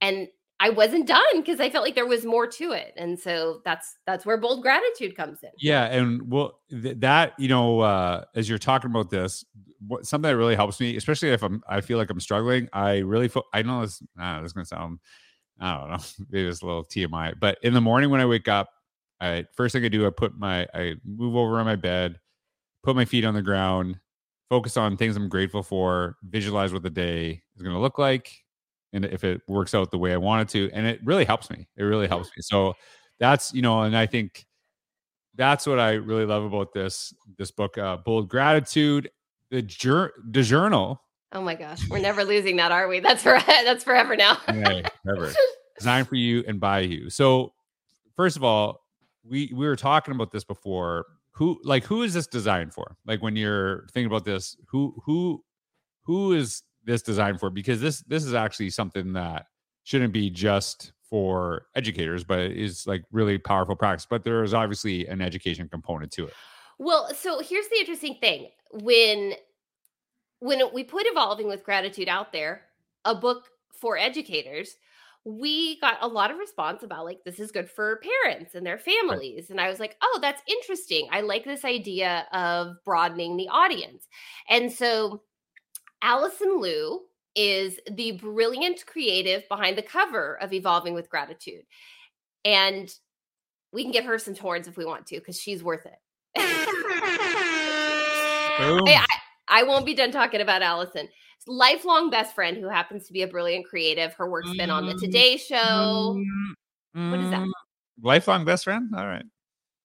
And 0.00 0.28
I 0.60 0.70
wasn't 0.70 1.06
done 1.06 1.22
because 1.36 1.60
I 1.60 1.70
felt 1.70 1.84
like 1.84 1.94
there 1.94 2.06
was 2.06 2.24
more 2.24 2.46
to 2.46 2.72
it, 2.72 2.92
and 2.96 3.18
so 3.18 3.60
that's 3.64 3.96
that's 4.06 4.26
where 4.26 4.36
bold 4.36 4.62
gratitude 4.62 5.16
comes 5.16 5.42
in. 5.42 5.50
Yeah, 5.58 5.84
and 5.84 6.28
well, 6.30 6.58
th- 6.70 6.96
that 6.98 7.34
you 7.38 7.48
know, 7.48 7.80
uh, 7.80 8.24
as 8.34 8.48
you're 8.48 8.58
talking 8.58 8.90
about 8.90 9.08
this, 9.08 9.44
what, 9.86 10.04
something 10.06 10.28
that 10.28 10.36
really 10.36 10.56
helps 10.56 10.80
me, 10.80 10.96
especially 10.96 11.30
if 11.30 11.42
I'm, 11.42 11.62
I 11.68 11.80
feel 11.80 11.96
like 11.96 12.10
I'm 12.10 12.18
struggling. 12.18 12.68
I 12.72 12.98
really, 12.98 13.28
fo- 13.28 13.44
I 13.52 13.62
know 13.62 13.82
this. 13.82 14.02
Uh, 14.20 14.40
this 14.40 14.48
is 14.48 14.52
gonna 14.52 14.64
sound, 14.64 14.98
I 15.60 15.78
don't 15.78 15.90
know, 15.90 15.98
maybe 16.30 16.48
it's 16.48 16.62
a 16.62 16.66
little 16.66 16.84
TMI, 16.84 17.38
but 17.38 17.58
in 17.62 17.72
the 17.72 17.80
morning 17.80 18.10
when 18.10 18.20
I 18.20 18.26
wake 18.26 18.48
up, 18.48 18.70
I 19.20 19.46
first 19.54 19.74
thing 19.74 19.84
I 19.84 19.88
do, 19.88 20.06
I 20.06 20.10
put 20.10 20.36
my, 20.36 20.66
I 20.74 20.94
move 21.04 21.36
over 21.36 21.58
on 21.60 21.66
my 21.66 21.76
bed, 21.76 22.18
put 22.82 22.96
my 22.96 23.04
feet 23.04 23.24
on 23.24 23.34
the 23.34 23.42
ground, 23.42 23.98
focus 24.48 24.76
on 24.76 24.96
things 24.96 25.16
I'm 25.16 25.28
grateful 25.28 25.62
for, 25.62 26.16
visualize 26.22 26.72
what 26.72 26.82
the 26.82 26.90
day 26.90 27.42
is 27.56 27.62
to 27.62 27.78
look 27.78 27.98
like, 27.98 28.32
and 28.92 29.04
if 29.04 29.24
it 29.24 29.42
works 29.48 29.74
out 29.74 29.90
the 29.90 29.98
way 29.98 30.12
I 30.12 30.16
want 30.16 30.42
it 30.42 30.52
to, 30.52 30.74
and 30.74 30.86
it 30.86 31.00
really 31.04 31.24
helps 31.24 31.50
me. 31.50 31.66
It 31.76 31.82
really 31.82 32.08
helps 32.08 32.28
me. 32.28 32.42
So 32.42 32.74
that's 33.18 33.52
you 33.52 33.62
know, 33.62 33.82
and 33.82 33.96
I 33.96 34.06
think 34.06 34.46
that's 35.34 35.66
what 35.66 35.78
I 35.78 35.92
really 35.92 36.26
love 36.26 36.44
about 36.44 36.72
this 36.72 37.12
this 37.36 37.50
book, 37.50 37.78
uh, 37.78 37.98
Bold 37.98 38.28
Gratitude, 38.28 39.10
the 39.50 39.62
jur- 39.62 40.12
the 40.30 40.42
journal. 40.42 41.02
Oh 41.32 41.42
my 41.42 41.54
gosh, 41.54 41.88
we're 41.88 41.98
never 42.00 42.24
losing 42.24 42.56
that, 42.56 42.72
are 42.72 42.88
we? 42.88 43.00
That's 43.00 43.22
for 43.22 43.38
that's 43.46 43.84
forever 43.84 44.16
now. 44.16 44.38
yeah, 44.48 44.88
forever. 45.04 45.32
Designed 45.78 46.08
for 46.08 46.16
you 46.16 46.42
and 46.48 46.58
by 46.58 46.80
you. 46.80 47.08
So 47.08 47.52
first 48.16 48.36
of 48.36 48.42
all, 48.42 48.80
we 49.22 49.52
we 49.54 49.66
were 49.66 49.76
talking 49.76 50.14
about 50.14 50.32
this 50.32 50.44
before. 50.44 51.06
Who 51.32 51.60
like 51.62 51.84
who 51.84 52.02
is 52.02 52.14
this 52.14 52.26
designed 52.26 52.74
for? 52.74 52.96
Like 53.06 53.22
when 53.22 53.36
you're 53.36 53.86
thinking 53.92 54.10
about 54.10 54.24
this, 54.24 54.56
who 54.70 55.00
who 55.04 55.44
who 56.02 56.32
is 56.32 56.64
this 56.88 57.02
designed 57.02 57.38
for? 57.38 57.50
Because 57.50 57.80
this 57.80 58.00
this 58.00 58.24
is 58.24 58.34
actually 58.34 58.70
something 58.70 59.12
that 59.12 59.46
shouldn't 59.84 60.12
be 60.12 60.30
just 60.30 60.92
for 61.08 61.66
educators, 61.76 62.24
but 62.24 62.40
is 62.40 62.86
like 62.86 63.04
really 63.12 63.38
powerful 63.38 63.76
practice. 63.76 64.06
But 64.08 64.24
there 64.24 64.42
is 64.42 64.54
obviously 64.54 65.06
an 65.06 65.20
education 65.20 65.68
component 65.68 66.10
to 66.12 66.26
it. 66.26 66.34
Well, 66.78 67.14
so 67.14 67.40
here's 67.40 67.68
the 67.68 67.78
interesting 67.78 68.16
thing. 68.20 68.48
When 68.72 69.34
when 70.40 70.60
we 70.72 70.82
put 70.82 71.04
evolving 71.06 71.46
with 71.46 71.62
gratitude 71.64 72.08
out 72.08 72.32
there, 72.32 72.62
a 73.04 73.14
book 73.14 73.48
for 73.72 73.98
educators, 73.98 74.76
we 75.24 75.78
got 75.80 75.98
a 76.00 76.08
lot 76.08 76.30
of 76.30 76.38
response 76.38 76.82
about 76.82 77.04
like 77.04 77.22
this 77.24 77.38
is 77.38 77.52
good 77.52 77.68
for 77.68 78.00
parents 78.24 78.54
and 78.54 78.64
their 78.64 78.78
families 78.78 79.42
right. 79.42 79.50
and 79.50 79.60
i 79.60 79.68
was 79.68 79.78
like 79.78 79.96
oh 80.00 80.18
that's 80.22 80.40
interesting 80.48 81.06
i 81.10 81.20
like 81.20 81.44
this 81.44 81.64
idea 81.64 82.26
of 82.32 82.76
broadening 82.84 83.36
the 83.36 83.48
audience 83.48 84.06
and 84.48 84.72
so 84.72 85.20
allison 86.02 86.60
liu 86.60 87.02
is 87.34 87.78
the 87.90 88.12
brilliant 88.12 88.84
creative 88.86 89.48
behind 89.48 89.76
the 89.78 89.82
cover 89.82 90.38
of 90.40 90.52
evolving 90.52 90.94
with 90.94 91.10
gratitude 91.10 91.64
and 92.44 92.94
we 93.72 93.82
can 93.82 93.92
give 93.92 94.04
her 94.04 94.18
some 94.18 94.34
horns 94.34 94.66
if 94.66 94.76
we 94.76 94.84
want 94.84 95.06
to 95.06 95.18
because 95.18 95.40
she's 95.40 95.62
worth 95.62 95.86
it 95.86 95.98
I, 98.86 99.06
I 99.48 99.62
won't 99.62 99.86
be 99.86 99.94
done 99.94 100.10
talking 100.10 100.40
about 100.40 100.62
allison 100.62 101.08
lifelong 101.48 102.10
best 102.10 102.34
friend 102.34 102.56
who 102.56 102.68
happens 102.68 103.06
to 103.06 103.12
be 103.12 103.22
a 103.22 103.28
brilliant 103.28 103.66
creative. 103.66 104.12
Her 104.14 104.30
work's 104.30 104.54
been 104.56 104.70
on 104.70 104.86
the 104.86 104.94
mm, 104.94 105.00
Today 105.00 105.36
Show. 105.36 106.16
Mm, 106.96 107.10
what 107.10 107.20
is 107.20 107.30
that? 107.30 107.40
Mm, 107.40 107.50
lifelong 108.02 108.44
best 108.44 108.64
friend? 108.64 108.90
All 108.94 109.06
right. 109.06 109.24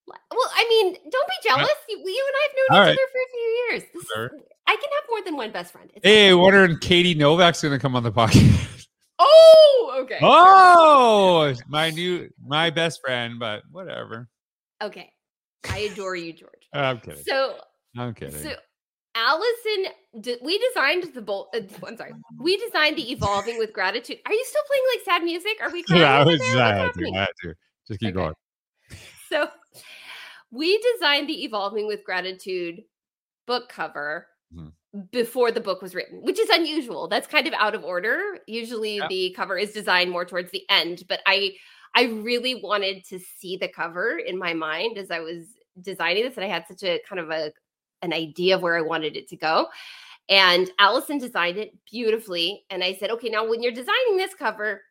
Well, 0.07 0.51
I 0.55 0.65
mean, 0.69 0.93
don't 1.09 1.27
be 1.27 1.35
jealous. 1.43 1.69
You, 1.87 1.97
you 1.97 2.25
and 2.27 2.35
I 2.35 2.47
have 2.47 2.55
known 2.57 2.69
All 2.71 2.83
each 2.83 2.87
right. 2.87 2.97
other 2.99 3.07
for 3.11 3.19
a 3.19 3.31
few 3.31 3.47
years. 3.71 3.83
Sure. 4.13 4.25
Is, 4.25 4.43
I 4.67 4.75
can 4.75 4.83
have 4.83 5.03
more 5.09 5.23
than 5.23 5.35
one 5.35 5.51
best 5.51 5.73
friend. 5.73 5.89
It's 5.93 6.05
hey, 6.05 6.33
wondering 6.33 6.77
Katie 6.79 7.15
Novak's 7.15 7.61
going 7.61 7.73
to 7.73 7.79
come 7.79 7.95
on 7.95 8.03
the 8.03 8.11
podcast. 8.11 8.69
Oh, 9.19 9.99
okay. 10.01 10.17
Oh, 10.21 11.53
my 11.67 11.91
new, 11.91 12.29
my 12.43 12.71
best 12.71 12.99
friend, 12.99 13.39
but 13.39 13.61
whatever. 13.71 14.27
Okay. 14.81 15.11
I 15.69 15.77
adore 15.79 16.15
you, 16.15 16.33
George. 16.33 16.67
I'm 16.73 16.99
kidding. 16.99 17.23
So, 17.23 17.57
I'm 17.95 18.13
kidding. 18.13 18.41
So, 18.41 18.55
Allison, 19.15 20.39
we 20.41 20.61
designed 20.69 21.13
the 21.13 21.21
bolt. 21.21 21.55
Uh, 21.55 21.61
I'm 21.87 21.95
sorry, 21.95 22.13
we 22.39 22.57
designed 22.57 22.97
the 22.97 23.11
evolving 23.11 23.59
with 23.59 23.71
gratitude. 23.71 24.17
Are 24.25 24.33
you 24.33 24.45
still 24.45 24.63
playing 24.67 24.83
like 24.95 25.05
sad 25.05 25.23
music? 25.23 25.57
Are 25.61 25.71
we? 25.71 25.85
Yeah, 25.95 26.19
I 26.19 26.23
was. 26.23 26.41
I 26.41 26.75
had, 26.75 26.93
to, 26.93 27.11
I 27.13 27.19
had 27.19 27.29
to. 27.43 27.53
Just 27.87 27.99
keep 27.99 28.09
okay. 28.09 28.11
going. 28.15 28.33
So, 29.29 29.47
we 30.51 30.81
designed 30.93 31.29
the 31.29 31.43
evolving 31.43 31.87
with 31.87 32.03
gratitude 32.03 32.83
book 33.45 33.69
cover 33.69 34.27
mm-hmm. 34.55 34.99
before 35.11 35.51
the 35.51 35.61
book 35.61 35.81
was 35.81 35.95
written, 35.95 36.21
which 36.23 36.39
is 36.39 36.49
unusual. 36.49 37.07
That's 37.07 37.27
kind 37.27 37.47
of 37.47 37.53
out 37.53 37.75
of 37.75 37.83
order. 37.83 38.39
Usually, 38.47 38.97
yeah. 38.97 39.07
the 39.07 39.33
cover 39.35 39.57
is 39.57 39.71
designed 39.71 40.11
more 40.11 40.25
towards 40.25 40.51
the 40.51 40.63
end, 40.69 41.03
but 41.07 41.21
I, 41.25 41.53
I 41.95 42.05
really 42.05 42.55
wanted 42.55 43.05
to 43.05 43.19
see 43.19 43.57
the 43.57 43.67
cover 43.67 44.17
in 44.17 44.37
my 44.37 44.53
mind 44.53 44.97
as 44.97 45.11
I 45.11 45.19
was 45.19 45.45
designing 45.81 46.23
this, 46.23 46.35
and 46.35 46.45
I 46.45 46.49
had 46.49 46.65
such 46.67 46.83
a 46.83 47.01
kind 47.07 47.19
of 47.19 47.29
a 47.29 47.51
an 48.01 48.13
idea 48.13 48.55
of 48.55 48.61
where 48.61 48.77
I 48.77 48.81
wanted 48.81 49.15
it 49.15 49.27
to 49.29 49.37
go. 49.37 49.67
And 50.29 50.69
Allison 50.79 51.17
designed 51.17 51.57
it 51.57 51.73
beautifully. 51.89 52.63
And 52.69 52.83
I 52.83 52.93
said, 52.93 53.09
okay, 53.11 53.29
now 53.29 53.47
when 53.47 53.61
you're 53.61 53.71
designing 53.71 54.17
this 54.17 54.33
cover, 54.33 54.81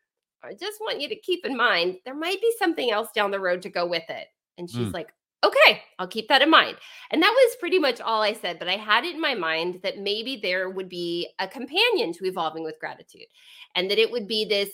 I 0.43 0.55
just 0.55 0.81
want 0.81 1.01
you 1.01 1.09
to 1.09 1.17
keep 1.17 1.47
in 1.47 1.57
mind 1.57 1.97
there 2.05 2.15
might 2.15 2.41
be 2.41 2.53
something 2.59 2.91
else 2.91 3.09
down 3.15 3.31
the 3.31 3.41
road 3.41 3.63
to 3.63 3.71
go 3.71 3.87
with 3.87 4.03
it. 4.09 4.27
And 4.59 4.69
she's 4.69 4.89
mm. 4.89 4.93
like, 4.93 5.13
okay, 5.45 5.83
I'll 5.99 6.07
keep 6.07 6.29
that 6.29 6.43
in 6.43 6.51
mind. 6.51 6.77
And 7.11 7.23
that 7.23 7.35
was 7.35 7.57
pretty 7.57 7.79
much 7.79 8.01
all 8.01 8.23
I 8.23 8.33
said. 8.33 8.59
But 8.59 8.69
I 8.69 8.77
had 8.77 9.05
it 9.05 9.15
in 9.15 9.21
my 9.21 9.35
mind 9.35 9.81
that 9.83 9.99
maybe 9.99 10.39
there 10.43 10.71
would 10.71 10.89
be 10.89 11.29
a 11.39 11.49
companion 11.49 12.13
to 12.15 12.27
Evolving 12.27 12.65
with 12.65 12.79
Gratitude 12.79 13.27
and 13.75 13.91
that 13.91 13.99
it 13.99 14.11
would 14.11 14.29
be 14.29 14.45
this 14.45 14.71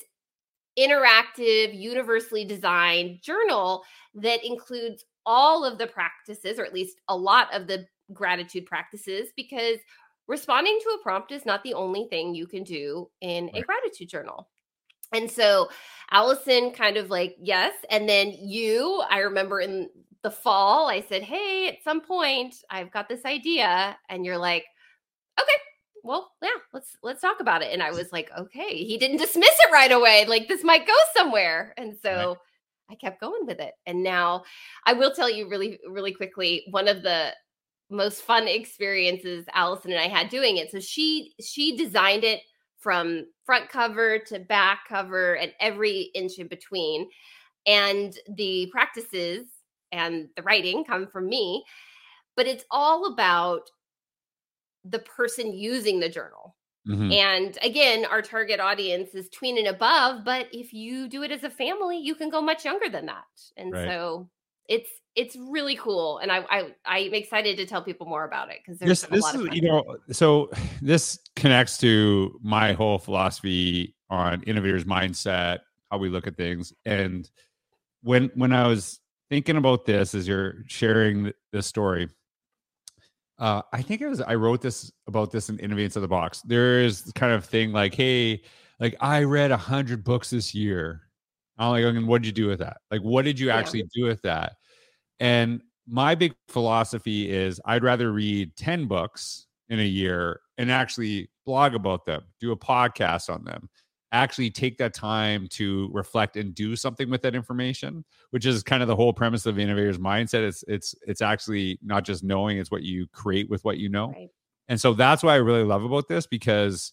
interactive, 0.78 1.78
universally 1.78 2.44
designed 2.44 3.20
journal 3.22 3.82
that 4.14 4.44
includes 4.44 5.04
all 5.26 5.64
of 5.64 5.78
the 5.78 5.86
practices, 5.86 6.58
or 6.58 6.64
at 6.64 6.74
least 6.74 7.00
a 7.08 7.16
lot 7.16 7.52
of 7.52 7.66
the 7.66 7.86
gratitude 8.14 8.64
practices 8.64 9.28
because 9.36 9.78
responding 10.28 10.78
to 10.82 10.90
a 10.90 11.02
prompt 11.02 11.32
is 11.32 11.44
not 11.44 11.62
the 11.62 11.74
only 11.74 12.06
thing 12.08 12.34
you 12.34 12.46
can 12.46 12.62
do 12.62 13.08
in 13.20 13.50
a 13.54 13.62
gratitude 13.62 14.08
journal. 14.08 14.48
And 15.12 15.30
so 15.30 15.68
Allison 16.10 16.70
kind 16.72 16.96
of 16.96 17.10
like, 17.10 17.34
yes. 17.40 17.74
And 17.90 18.08
then 18.08 18.34
you, 18.38 19.02
I 19.10 19.20
remember 19.20 19.60
in 19.60 19.88
the 20.22 20.30
fall, 20.30 20.88
I 20.88 21.00
said, 21.00 21.22
Hey, 21.22 21.68
at 21.68 21.82
some 21.84 22.00
point 22.00 22.54
I've 22.70 22.90
got 22.90 23.08
this 23.08 23.24
idea. 23.24 23.96
And 24.08 24.24
you're 24.24 24.38
like, 24.38 24.64
okay, 25.40 25.52
well, 26.02 26.32
yeah, 26.42 26.48
let's 26.72 26.96
let's 27.02 27.20
talk 27.20 27.40
about 27.40 27.62
it. 27.62 27.72
And 27.72 27.82
I 27.82 27.90
was 27.90 28.12
like, 28.12 28.30
okay, 28.36 28.84
he 28.84 28.96
didn't 28.98 29.18
dismiss 29.18 29.50
it 29.50 29.72
right 29.72 29.92
away. 29.92 30.24
Like 30.26 30.48
this 30.48 30.64
might 30.64 30.86
go 30.86 30.94
somewhere. 31.16 31.74
And 31.76 31.96
so 32.02 32.10
right. 32.10 32.36
I 32.90 32.94
kept 32.94 33.20
going 33.20 33.46
with 33.46 33.60
it. 33.60 33.74
And 33.86 34.02
now 34.02 34.44
I 34.86 34.92
will 34.92 35.12
tell 35.12 35.30
you 35.30 35.48
really, 35.48 35.78
really 35.88 36.12
quickly, 36.12 36.64
one 36.70 36.88
of 36.88 37.02
the 37.02 37.32
most 37.90 38.22
fun 38.22 38.46
experiences 38.46 39.46
Allison 39.54 39.92
and 39.92 40.00
I 40.00 40.08
had 40.08 40.28
doing 40.28 40.58
it. 40.58 40.70
So 40.70 40.80
she 40.80 41.34
she 41.40 41.76
designed 41.76 42.24
it 42.24 42.40
from 42.78 43.26
front 43.44 43.68
cover 43.68 44.18
to 44.18 44.38
back 44.38 44.80
cover 44.88 45.34
and 45.34 45.52
every 45.60 46.10
inch 46.14 46.38
in 46.38 46.48
between. 46.48 47.08
And 47.66 48.16
the 48.36 48.68
practices 48.72 49.46
and 49.92 50.28
the 50.36 50.42
writing 50.42 50.84
come 50.84 51.06
from 51.06 51.28
me, 51.28 51.64
but 52.36 52.46
it's 52.46 52.64
all 52.70 53.12
about 53.12 53.70
the 54.84 54.98
person 55.00 55.52
using 55.52 56.00
the 56.00 56.08
journal. 56.08 56.56
Mm-hmm. 56.88 57.12
And 57.12 57.58
again, 57.62 58.06
our 58.06 58.22
target 58.22 58.60
audience 58.60 59.14
is 59.14 59.28
tween 59.28 59.58
and 59.58 59.66
above, 59.66 60.24
but 60.24 60.46
if 60.52 60.72
you 60.72 61.08
do 61.08 61.22
it 61.22 61.30
as 61.30 61.44
a 61.44 61.50
family, 61.50 61.98
you 61.98 62.14
can 62.14 62.30
go 62.30 62.40
much 62.40 62.64
younger 62.64 62.88
than 62.88 63.06
that. 63.06 63.24
And 63.56 63.72
right. 63.72 63.86
so 63.86 64.30
it's 64.68 64.90
it's 65.16 65.34
really 65.36 65.74
cool 65.74 66.18
and 66.18 66.30
I, 66.30 66.44
I 66.50 66.74
i'm 66.86 67.14
excited 67.14 67.56
to 67.56 67.66
tell 67.66 67.82
people 67.82 68.06
more 68.06 68.24
about 68.24 68.50
it 68.50 68.58
because 68.64 68.78
there's 68.78 69.02
this, 69.02 69.24
this 69.32 69.34
is 69.34 69.48
you 69.52 69.62
know 69.62 69.96
so 70.12 70.50
this 70.82 71.18
connects 71.34 71.78
to 71.78 72.38
my 72.42 72.72
whole 72.72 72.98
philosophy 72.98 73.96
on 74.10 74.42
innovators 74.42 74.84
mindset 74.84 75.60
how 75.90 75.98
we 75.98 76.08
look 76.08 76.26
at 76.26 76.36
things 76.36 76.72
and 76.84 77.30
when 78.02 78.30
when 78.34 78.52
i 78.52 78.66
was 78.66 79.00
thinking 79.30 79.56
about 79.56 79.84
this 79.84 80.14
as 80.14 80.26
you're 80.26 80.64
sharing 80.66 81.32
this 81.52 81.66
story 81.66 82.08
uh, 83.38 83.62
I 83.72 83.82
think 83.82 84.00
it 84.00 84.08
was 84.08 84.20
I 84.20 84.34
wrote 84.34 84.60
this 84.60 84.90
about 85.06 85.30
this 85.30 85.48
in 85.48 85.58
Innovate 85.58 85.86
Inside 85.86 86.00
the 86.00 86.08
Box. 86.08 86.42
There 86.42 86.80
is 86.80 87.10
kind 87.14 87.32
of 87.32 87.44
thing 87.44 87.72
like, 87.72 87.94
hey, 87.94 88.42
like 88.80 88.96
I 89.00 89.22
read 89.22 89.50
a 89.50 89.56
hundred 89.56 90.04
books 90.04 90.30
this 90.30 90.54
year. 90.54 91.02
I'm 91.56 91.70
like, 91.70 92.06
what 92.06 92.22
did 92.22 92.26
you 92.26 92.32
do 92.32 92.48
with 92.48 92.60
that? 92.60 92.78
Like, 92.90 93.00
what 93.00 93.24
did 93.24 93.38
you 93.38 93.50
actually 93.50 93.80
yeah. 93.80 94.02
do 94.02 94.04
with 94.04 94.22
that? 94.22 94.54
And 95.18 95.60
my 95.88 96.14
big 96.14 96.34
philosophy 96.48 97.30
is 97.30 97.60
I'd 97.64 97.82
rather 97.82 98.12
read 98.12 98.54
10 98.56 98.86
books 98.86 99.46
in 99.68 99.80
a 99.80 99.84
year 99.84 100.40
and 100.56 100.70
actually 100.70 101.30
blog 101.44 101.74
about 101.74 102.04
them, 102.04 102.22
do 102.40 102.52
a 102.52 102.56
podcast 102.56 103.32
on 103.32 103.44
them, 103.44 103.68
actually 104.12 104.50
take 104.50 104.78
that 104.78 104.94
time 104.94 105.46
to 105.48 105.90
reflect 105.92 106.36
and 106.36 106.54
do 106.54 106.76
something 106.76 107.10
with 107.10 107.22
that 107.22 107.34
information, 107.34 108.04
which 108.30 108.46
is 108.46 108.62
kind 108.62 108.82
of 108.82 108.88
the 108.88 108.96
whole 108.96 109.12
premise 109.12 109.46
of 109.46 109.56
the 109.56 109.62
innovators 109.62 109.98
mindset. 109.98 110.46
It's 110.46 110.64
it's 110.66 110.94
it's 111.06 111.22
actually 111.22 111.78
not 111.82 112.04
just 112.04 112.24
knowing, 112.24 112.58
it's 112.58 112.70
what 112.70 112.82
you 112.82 113.06
create 113.08 113.50
with 113.50 113.64
what 113.64 113.78
you 113.78 113.88
know. 113.88 114.08
Right. 114.08 114.30
And 114.68 114.80
so 114.80 114.92
that's 114.92 115.22
why 115.22 115.32
I 115.34 115.36
really 115.36 115.64
love 115.64 115.84
about 115.84 116.08
this 116.08 116.26
because 116.26 116.92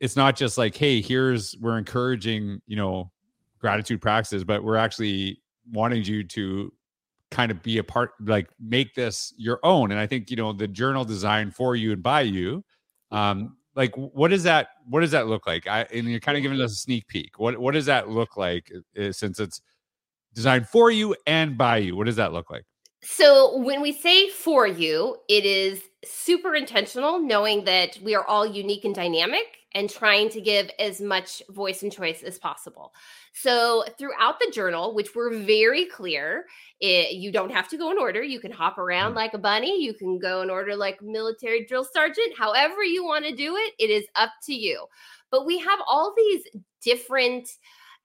it's 0.00 0.16
not 0.16 0.36
just 0.36 0.58
like, 0.58 0.76
hey, 0.76 1.00
here's 1.00 1.56
we're 1.60 1.78
encouraging, 1.78 2.60
you 2.66 2.76
know, 2.76 3.10
gratitude 3.58 4.00
practices, 4.00 4.44
but 4.44 4.64
we're 4.64 4.76
actually 4.76 5.40
wanting 5.70 6.04
you 6.04 6.24
to 6.24 6.72
kind 7.30 7.50
of 7.50 7.62
be 7.62 7.78
a 7.78 7.84
part, 7.84 8.12
like 8.20 8.48
make 8.60 8.94
this 8.94 9.32
your 9.36 9.58
own. 9.62 9.90
And 9.90 10.00
I 10.00 10.06
think, 10.06 10.30
you 10.30 10.36
know, 10.36 10.52
the 10.52 10.68
journal 10.68 11.04
designed 11.04 11.54
for 11.54 11.76
you 11.76 11.92
and 11.92 12.02
by 12.02 12.22
you, 12.22 12.64
um, 13.10 13.56
like 13.74 13.94
what 13.96 14.28
does 14.28 14.42
that 14.42 14.68
what 14.88 15.00
does 15.00 15.12
that 15.12 15.26
look 15.26 15.46
like? 15.46 15.66
I 15.66 15.82
and 15.92 16.08
you're 16.08 16.20
kind 16.20 16.36
of 16.36 16.42
giving 16.42 16.60
us 16.60 16.72
a 16.72 16.76
sneak 16.76 17.06
peek. 17.08 17.38
What 17.38 17.58
what 17.58 17.74
does 17.74 17.86
that 17.86 18.08
look 18.08 18.36
like 18.36 18.70
since 19.10 19.40
it's 19.40 19.60
designed 20.34 20.68
for 20.68 20.90
you 20.90 21.16
and 21.26 21.56
by 21.56 21.78
you? 21.78 21.96
What 21.96 22.06
does 22.06 22.16
that 22.16 22.32
look 22.32 22.50
like? 22.50 22.64
So 23.02 23.56
when 23.56 23.80
we 23.80 23.92
say 23.92 24.28
for 24.28 24.66
you, 24.66 25.16
it 25.28 25.44
is 25.44 25.82
super 26.04 26.54
intentional, 26.54 27.18
knowing 27.18 27.64
that 27.64 27.98
we 28.02 28.14
are 28.14 28.24
all 28.24 28.46
unique 28.46 28.84
and 28.84 28.94
dynamic 28.94 29.61
and 29.74 29.88
trying 29.88 30.28
to 30.30 30.40
give 30.40 30.70
as 30.78 31.00
much 31.00 31.42
voice 31.50 31.82
and 31.82 31.92
choice 31.92 32.22
as 32.22 32.38
possible. 32.38 32.92
So 33.32 33.84
throughout 33.98 34.38
the 34.38 34.50
journal, 34.52 34.94
which 34.94 35.14
we're 35.14 35.34
very 35.34 35.86
clear, 35.86 36.44
it, 36.80 37.12
you 37.12 37.32
don't 37.32 37.52
have 37.52 37.68
to 37.68 37.78
go 37.78 37.90
in 37.90 37.98
order. 37.98 38.22
You 38.22 38.40
can 38.40 38.52
hop 38.52 38.78
around 38.78 39.12
mm. 39.12 39.16
like 39.16 39.34
a 39.34 39.38
bunny. 39.38 39.82
You 39.82 39.94
can 39.94 40.18
go 40.18 40.42
in 40.42 40.50
order 40.50 40.76
like 40.76 41.00
military 41.00 41.64
drill 41.64 41.86
sergeant. 41.90 42.36
However 42.36 42.82
you 42.82 43.04
want 43.04 43.24
to 43.24 43.34
do 43.34 43.56
it, 43.56 43.72
it 43.78 43.90
is 43.90 44.04
up 44.14 44.30
to 44.44 44.54
you. 44.54 44.86
But 45.30 45.46
we 45.46 45.58
have 45.58 45.80
all 45.86 46.14
these 46.16 46.44
different 46.82 47.48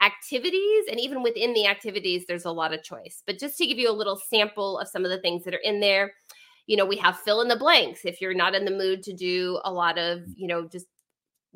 activities 0.01 0.85
and 0.89 0.99
even 0.99 1.23
within 1.23 1.53
the 1.53 1.65
activities 1.65 2.25
there's 2.27 2.45
a 2.45 2.51
lot 2.51 2.71
of 2.71 2.83
choice 2.83 3.23
but 3.25 3.39
just 3.39 3.57
to 3.57 3.65
give 3.65 3.79
you 3.79 3.89
a 3.89 3.91
little 3.91 4.15
sample 4.15 4.77
of 4.77 4.87
some 4.87 5.03
of 5.03 5.09
the 5.09 5.19
things 5.21 5.43
that 5.43 5.55
are 5.55 5.63
in 5.63 5.79
there 5.79 6.13
you 6.67 6.77
know 6.77 6.85
we 6.85 6.95
have 6.95 7.17
fill 7.17 7.41
in 7.41 7.47
the 7.47 7.55
blanks 7.55 8.01
if 8.05 8.21
you're 8.21 8.35
not 8.35 8.53
in 8.53 8.63
the 8.63 8.69
mood 8.69 9.01
to 9.01 9.11
do 9.11 9.59
a 9.65 9.73
lot 9.73 9.97
of 9.97 10.19
mm. 10.19 10.33
you 10.35 10.47
know 10.47 10.67
just 10.67 10.85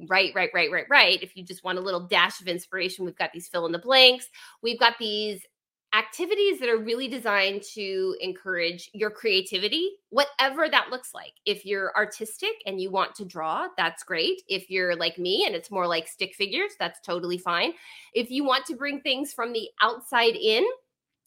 right 0.07 0.31
right 0.35 0.49
right 0.53 0.71
right 0.71 0.85
right 0.89 1.21
if 1.21 1.35
you 1.35 1.43
just 1.43 1.63
want 1.63 1.77
a 1.77 1.81
little 1.81 2.07
dash 2.07 2.41
of 2.41 2.47
inspiration 2.47 3.05
we've 3.05 3.17
got 3.17 3.31
these 3.33 3.47
fill 3.47 3.65
in 3.65 3.71
the 3.71 3.79
blanks 3.79 4.29
we've 4.61 4.79
got 4.79 4.97
these 4.99 5.45
activities 5.93 6.59
that 6.59 6.69
are 6.69 6.77
really 6.77 7.07
designed 7.07 7.61
to 7.61 8.15
encourage 8.21 8.89
your 8.93 9.09
creativity, 9.09 9.89
whatever 10.09 10.69
that 10.69 10.89
looks 10.89 11.13
like. 11.13 11.33
If 11.45 11.65
you're 11.65 11.91
artistic 11.97 12.53
and 12.65 12.79
you 12.79 12.89
want 12.89 13.13
to 13.15 13.25
draw, 13.25 13.67
that's 13.75 14.03
great. 14.03 14.41
If 14.47 14.69
you're 14.69 14.95
like 14.95 15.17
me 15.17 15.43
and 15.45 15.53
it's 15.53 15.69
more 15.69 15.87
like 15.87 16.07
stick 16.07 16.33
figures, 16.35 16.71
that's 16.79 17.01
totally 17.01 17.37
fine. 17.37 17.73
If 18.13 18.31
you 18.31 18.45
want 18.45 18.65
to 18.67 18.75
bring 18.75 19.01
things 19.01 19.33
from 19.33 19.51
the 19.51 19.67
outside 19.81 20.35
in, 20.35 20.65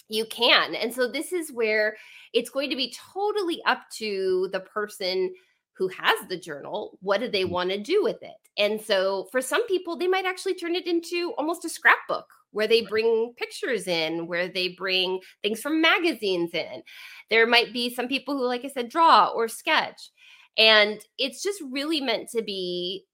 you 0.09 0.25
can. 0.26 0.75
And 0.75 0.95
so 0.95 1.09
this 1.09 1.33
is 1.33 1.52
where 1.52 1.97
it's 2.33 2.50
going 2.50 2.71
to 2.71 2.76
be 2.76 2.95
totally 3.12 3.62
up 3.66 3.83
to 3.97 4.49
the 4.52 4.61
person 4.61 5.35
who 5.75 5.88
has 5.88 6.26
the 6.28 6.38
journal. 6.38 6.99
What 7.02 7.21
do 7.21 7.28
they 7.28 7.45
mm. 7.45 7.50
want 7.50 7.71
to 7.71 7.78
do 7.78 8.02
with 8.02 8.23
it? 8.23 8.43
And 8.56 8.80
so 8.80 9.28
for 9.32 9.40
some 9.40 9.66
people, 9.66 9.96
they 9.96 10.06
might 10.06 10.26
actually 10.26 10.54
turn 10.54 10.75
it 10.75 10.87
into 10.87 11.32
almost 11.38 11.64
a 11.64 11.68
scrapbook 11.68 12.26
where 12.52 12.68
they 12.68 12.82
bring 12.82 13.34
pictures 13.37 13.88
in, 13.88 14.28
where 14.28 14.49
they 14.49 14.68
bring 14.68 15.20
things 15.42 15.61
from 15.61 15.80
magazines 15.80 16.54
in. 16.54 16.82
There 17.28 17.46
might 17.46 17.73
be 17.73 17.92
some 17.92 18.06
people 18.06 18.37
who, 18.37 18.46
like 18.46 18.64
I 18.64 18.68
said, 18.68 18.90
draw 18.90 19.26
or 19.34 19.49
sketch. 19.49 20.11
And 20.56 21.00
it's 21.18 21.42
just 21.42 21.61
really 21.70 22.00
meant 22.00 22.28
to 22.30 22.42
be, 22.42 23.06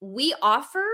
we 0.00 0.34
offer 0.42 0.84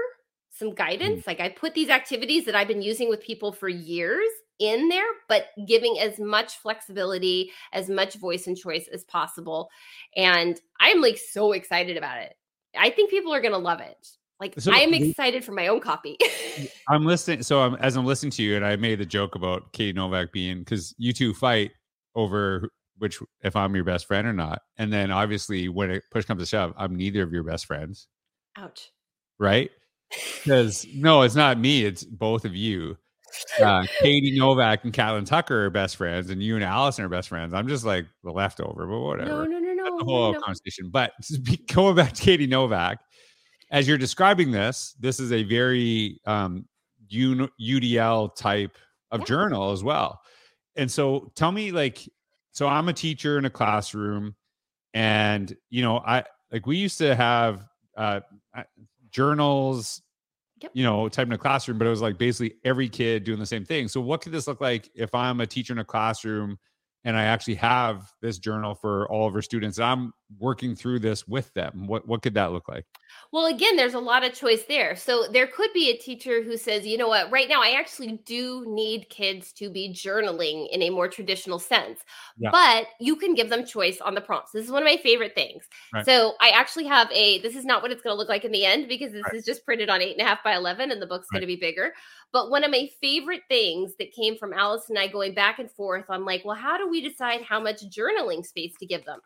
some 0.50 0.70
mm. 0.70 0.76
guidance. 0.76 1.26
Like 1.26 1.40
I 1.40 1.48
put 1.48 1.74
these 1.74 1.88
activities 1.88 2.44
that 2.44 2.54
I've 2.54 2.68
been 2.68 2.82
using 2.82 3.08
with 3.08 3.22
people 3.22 3.52
for 3.52 3.68
years 3.68 4.28
in 4.58 4.88
there, 4.88 5.06
but 5.28 5.46
giving 5.66 5.98
as 5.98 6.18
much 6.18 6.58
flexibility, 6.58 7.50
as 7.72 7.88
much 7.88 8.16
voice 8.16 8.46
and 8.46 8.56
choice 8.56 8.88
as 8.92 9.04
possible. 9.04 9.68
And 10.16 10.60
I'm 10.80 11.00
like 11.00 11.18
so 11.18 11.52
excited 11.52 11.96
about 11.96 12.18
it. 12.18 12.34
I 12.78 12.90
think 12.90 13.10
people 13.10 13.32
are 13.32 13.40
going 13.40 13.52
to 13.52 13.58
love 13.58 13.80
it. 13.80 14.08
Like 14.40 14.54
so, 14.58 14.72
I 14.72 14.78
am 14.78 14.92
excited 14.92 15.44
for 15.44 15.52
my 15.52 15.68
own 15.68 15.80
copy. 15.80 16.18
I'm 16.88 17.06
listening. 17.06 17.42
So 17.42 17.60
I'm 17.60 17.76
as 17.76 17.96
I'm 17.96 18.04
listening 18.04 18.32
to 18.32 18.42
you, 18.42 18.56
and 18.56 18.66
I 18.66 18.76
made 18.76 18.98
the 18.98 19.06
joke 19.06 19.36
about 19.36 19.72
Katie 19.72 19.92
Novak 19.92 20.32
being 20.32 20.58
because 20.58 20.94
you 20.98 21.12
two 21.12 21.32
fight 21.32 21.70
over 22.14 22.68
which 22.98 23.18
if 23.42 23.56
I'm 23.56 23.74
your 23.74 23.84
best 23.84 24.06
friend 24.06 24.26
or 24.26 24.32
not. 24.32 24.62
And 24.76 24.92
then 24.92 25.10
obviously 25.10 25.68
when 25.68 25.90
it 25.90 26.04
push 26.10 26.24
comes 26.24 26.42
to 26.42 26.46
shove, 26.46 26.74
I'm 26.76 26.96
neither 26.96 27.22
of 27.22 27.32
your 27.32 27.42
best 27.42 27.66
friends. 27.66 28.08
Ouch. 28.56 28.90
Right? 29.38 29.70
Because 30.44 30.86
no, 30.94 31.22
it's 31.22 31.34
not 31.34 31.58
me, 31.58 31.84
it's 31.84 32.04
both 32.04 32.44
of 32.44 32.54
you. 32.54 32.96
Uh, 33.60 33.84
Katie 34.00 34.38
Novak 34.38 34.84
and 34.84 34.92
Catlin 34.92 35.24
Tucker 35.24 35.64
are 35.64 35.70
best 35.70 35.96
friends, 35.96 36.30
and 36.30 36.40
you 36.40 36.54
and 36.54 36.62
Allison 36.62 37.04
are 37.04 37.08
best 37.08 37.28
friends. 37.28 37.52
I'm 37.52 37.66
just 37.66 37.84
like 37.84 38.06
the 38.22 38.30
leftover, 38.30 38.86
but 38.86 39.00
whatever. 39.00 39.28
No, 39.28 39.44
no, 39.44 39.58
the 39.98 40.04
whole 40.04 40.32
no. 40.32 40.40
conversation. 40.40 40.90
But 40.90 41.12
going 41.72 41.96
back 41.96 42.12
to 42.12 42.22
Katie 42.22 42.46
Novak, 42.46 42.98
as 43.70 43.88
you're 43.88 43.98
describing 43.98 44.50
this, 44.50 44.94
this 45.00 45.18
is 45.18 45.32
a 45.32 45.42
very 45.42 46.20
um, 46.26 46.66
UDL 47.10 48.34
type 48.36 48.76
of 49.10 49.20
yeah. 49.20 49.26
journal 49.26 49.70
as 49.70 49.82
well. 49.82 50.20
And 50.76 50.90
so 50.90 51.32
tell 51.34 51.52
me, 51.52 51.72
like, 51.72 52.08
so 52.52 52.66
I'm 52.66 52.88
a 52.88 52.92
teacher 52.92 53.38
in 53.38 53.44
a 53.44 53.50
classroom, 53.50 54.34
and 54.92 55.56
you 55.70 55.82
know, 55.82 55.98
I 55.98 56.24
like 56.52 56.66
we 56.66 56.76
used 56.76 56.98
to 56.98 57.14
have 57.14 57.66
uh, 57.96 58.20
journals, 59.10 60.02
yep. 60.60 60.70
you 60.74 60.84
know, 60.84 61.08
type 61.08 61.26
in 61.26 61.32
a 61.32 61.38
classroom, 61.38 61.78
but 61.78 61.86
it 61.86 61.90
was 61.90 62.02
like 62.02 62.18
basically 62.18 62.56
every 62.64 62.88
kid 62.88 63.24
doing 63.24 63.38
the 63.38 63.46
same 63.46 63.64
thing. 63.64 63.88
So 63.88 64.00
what 64.00 64.20
could 64.20 64.32
this 64.32 64.46
look 64.46 64.60
like 64.60 64.90
if 64.94 65.14
I'm 65.14 65.40
a 65.40 65.46
teacher 65.46 65.72
in 65.72 65.78
a 65.78 65.84
classroom? 65.84 66.58
And 67.04 67.16
I 67.16 67.24
actually 67.24 67.56
have 67.56 68.12
this 68.22 68.38
journal 68.38 68.74
for 68.74 69.08
all 69.10 69.28
of 69.28 69.34
our 69.34 69.42
students. 69.42 69.78
I'm 69.78 70.12
working 70.38 70.74
through 70.74 71.00
this 71.00 71.26
with 71.28 71.52
them. 71.54 71.86
What 71.86 72.08
what 72.08 72.22
could 72.22 72.34
that 72.34 72.52
look 72.52 72.68
like? 72.68 72.86
Well, 73.34 73.46
again, 73.46 73.74
there's 73.74 73.94
a 73.94 73.98
lot 73.98 74.24
of 74.24 74.32
choice 74.32 74.62
there. 74.68 74.94
So 74.94 75.24
there 75.26 75.48
could 75.48 75.72
be 75.72 75.90
a 75.90 75.96
teacher 75.96 76.40
who 76.40 76.56
says, 76.56 76.86
you 76.86 76.96
know 76.96 77.08
what, 77.08 77.32
right 77.32 77.48
now 77.48 77.60
I 77.60 77.70
actually 77.70 78.20
do 78.24 78.64
need 78.68 79.08
kids 79.08 79.50
to 79.54 79.68
be 79.68 79.92
journaling 79.92 80.68
in 80.70 80.82
a 80.82 80.90
more 80.90 81.08
traditional 81.08 81.58
sense, 81.58 81.98
yeah. 82.38 82.50
but 82.52 82.86
you 83.00 83.16
can 83.16 83.34
give 83.34 83.50
them 83.50 83.66
choice 83.66 84.00
on 84.00 84.14
the 84.14 84.20
prompts. 84.20 84.52
This 84.52 84.64
is 84.64 84.70
one 84.70 84.84
of 84.84 84.86
my 84.86 84.98
favorite 84.98 85.34
things. 85.34 85.64
Right. 85.92 86.06
So 86.06 86.34
I 86.40 86.50
actually 86.50 86.86
have 86.86 87.10
a, 87.10 87.40
this 87.40 87.56
is 87.56 87.64
not 87.64 87.82
what 87.82 87.90
it's 87.90 88.02
going 88.02 88.14
to 88.14 88.16
look 88.16 88.28
like 88.28 88.44
in 88.44 88.52
the 88.52 88.64
end 88.64 88.86
because 88.86 89.10
this 89.10 89.24
right. 89.24 89.34
is 89.34 89.44
just 89.44 89.64
printed 89.64 89.90
on 89.90 90.00
eight 90.00 90.16
and 90.16 90.24
a 90.24 90.30
half 90.30 90.44
by 90.44 90.54
11 90.54 90.92
and 90.92 91.02
the 91.02 91.06
book's 91.06 91.26
right. 91.32 91.40
going 91.40 91.48
to 91.48 91.52
be 91.52 91.56
bigger. 91.56 91.92
But 92.32 92.50
one 92.50 92.62
of 92.62 92.70
my 92.70 92.88
favorite 93.00 93.42
things 93.48 93.94
that 93.98 94.12
came 94.12 94.38
from 94.38 94.52
Alice 94.52 94.90
and 94.90 94.96
I 94.96 95.08
going 95.08 95.34
back 95.34 95.58
and 95.58 95.68
forth 95.68 96.04
on 96.08 96.24
like, 96.24 96.44
well, 96.44 96.54
how 96.54 96.78
do 96.78 96.88
we 96.88 97.00
decide 97.00 97.42
how 97.42 97.58
much 97.58 97.82
journaling 97.90 98.46
space 98.46 98.74
to 98.78 98.86
give 98.86 99.04
them? 99.04 99.18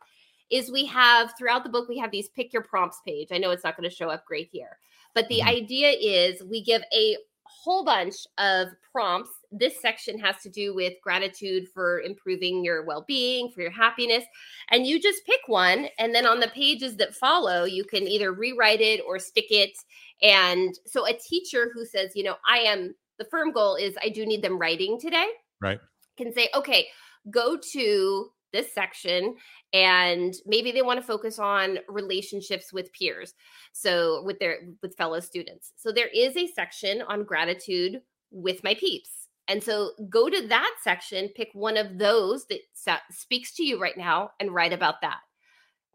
Is 0.50 0.70
we 0.70 0.86
have 0.86 1.32
throughout 1.36 1.62
the 1.62 1.70
book 1.70 1.88
we 1.88 1.98
have 1.98 2.10
these 2.10 2.28
pick 2.28 2.52
your 2.52 2.62
prompts 2.62 3.00
page. 3.06 3.28
I 3.30 3.38
know 3.38 3.50
it's 3.50 3.64
not 3.64 3.76
going 3.76 3.88
to 3.88 3.94
show 3.94 4.08
up 4.08 4.24
great 4.24 4.48
here, 4.52 4.78
but 5.14 5.28
the 5.28 5.40
mm-hmm. 5.40 5.48
idea 5.48 5.90
is 5.90 6.42
we 6.42 6.62
give 6.62 6.82
a 6.92 7.16
whole 7.44 7.84
bunch 7.84 8.14
of 8.36 8.68
prompts. 8.92 9.30
This 9.50 9.80
section 9.80 10.18
has 10.18 10.36
to 10.42 10.50
do 10.50 10.74
with 10.74 10.94
gratitude 11.02 11.68
for 11.72 12.00
improving 12.00 12.62
your 12.62 12.84
well-being, 12.84 13.50
for 13.50 13.62
your 13.62 13.70
happiness, 13.70 14.24
and 14.70 14.86
you 14.86 15.00
just 15.00 15.24
pick 15.24 15.40
one 15.46 15.88
and 15.98 16.14
then 16.14 16.26
on 16.26 16.40
the 16.40 16.48
pages 16.48 16.96
that 16.96 17.14
follow, 17.14 17.64
you 17.64 17.84
can 17.84 18.06
either 18.06 18.32
rewrite 18.32 18.80
it 18.80 19.00
or 19.06 19.18
stick 19.18 19.46
it. 19.50 19.76
And 20.22 20.78
so 20.86 21.06
a 21.06 21.14
teacher 21.14 21.70
who 21.72 21.86
says, 21.86 22.12
you 22.14 22.22
know, 22.22 22.36
I 22.46 22.58
am 22.58 22.94
the 23.18 23.24
firm 23.24 23.52
goal 23.52 23.76
is 23.76 23.96
I 24.02 24.10
do 24.10 24.24
need 24.26 24.42
them 24.42 24.58
writing 24.58 24.98
today. 25.00 25.28
Right. 25.60 25.80
Can 26.16 26.32
say, 26.32 26.48
okay, 26.54 26.86
go 27.30 27.58
to 27.72 28.30
this 28.52 28.72
section 28.72 29.34
and 29.72 30.34
maybe 30.46 30.72
they 30.72 30.82
want 30.82 30.98
to 30.98 31.06
focus 31.06 31.38
on 31.38 31.78
relationships 31.88 32.72
with 32.72 32.92
peers 32.92 33.34
so 33.72 34.22
with 34.24 34.38
their 34.38 34.58
with 34.82 34.96
fellow 34.96 35.20
students 35.20 35.72
so 35.76 35.92
there 35.92 36.08
is 36.14 36.36
a 36.36 36.46
section 36.46 37.02
on 37.02 37.24
gratitude 37.24 38.00
with 38.30 38.62
my 38.64 38.74
peeps 38.74 39.28
and 39.48 39.62
so 39.62 39.92
go 40.08 40.28
to 40.28 40.46
that 40.48 40.74
section 40.82 41.28
pick 41.36 41.48
one 41.52 41.76
of 41.76 41.98
those 41.98 42.46
that 42.46 42.60
sa- 42.74 42.98
speaks 43.10 43.54
to 43.54 43.64
you 43.64 43.80
right 43.80 43.96
now 43.96 44.30
and 44.40 44.54
write 44.54 44.72
about 44.72 45.00
that 45.02 45.20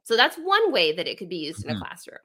so 0.04 0.16
that's 0.16 0.38
one 0.38 0.72
way 0.72 0.96
that 0.96 1.08
it 1.08 1.18
could 1.18 1.30
be 1.30 1.38
used 1.38 1.60
mm-hmm. 1.60 1.70
in 1.70 1.76
a 1.76 1.80
mm-hmm. 1.80 1.88
classroom 1.88 2.20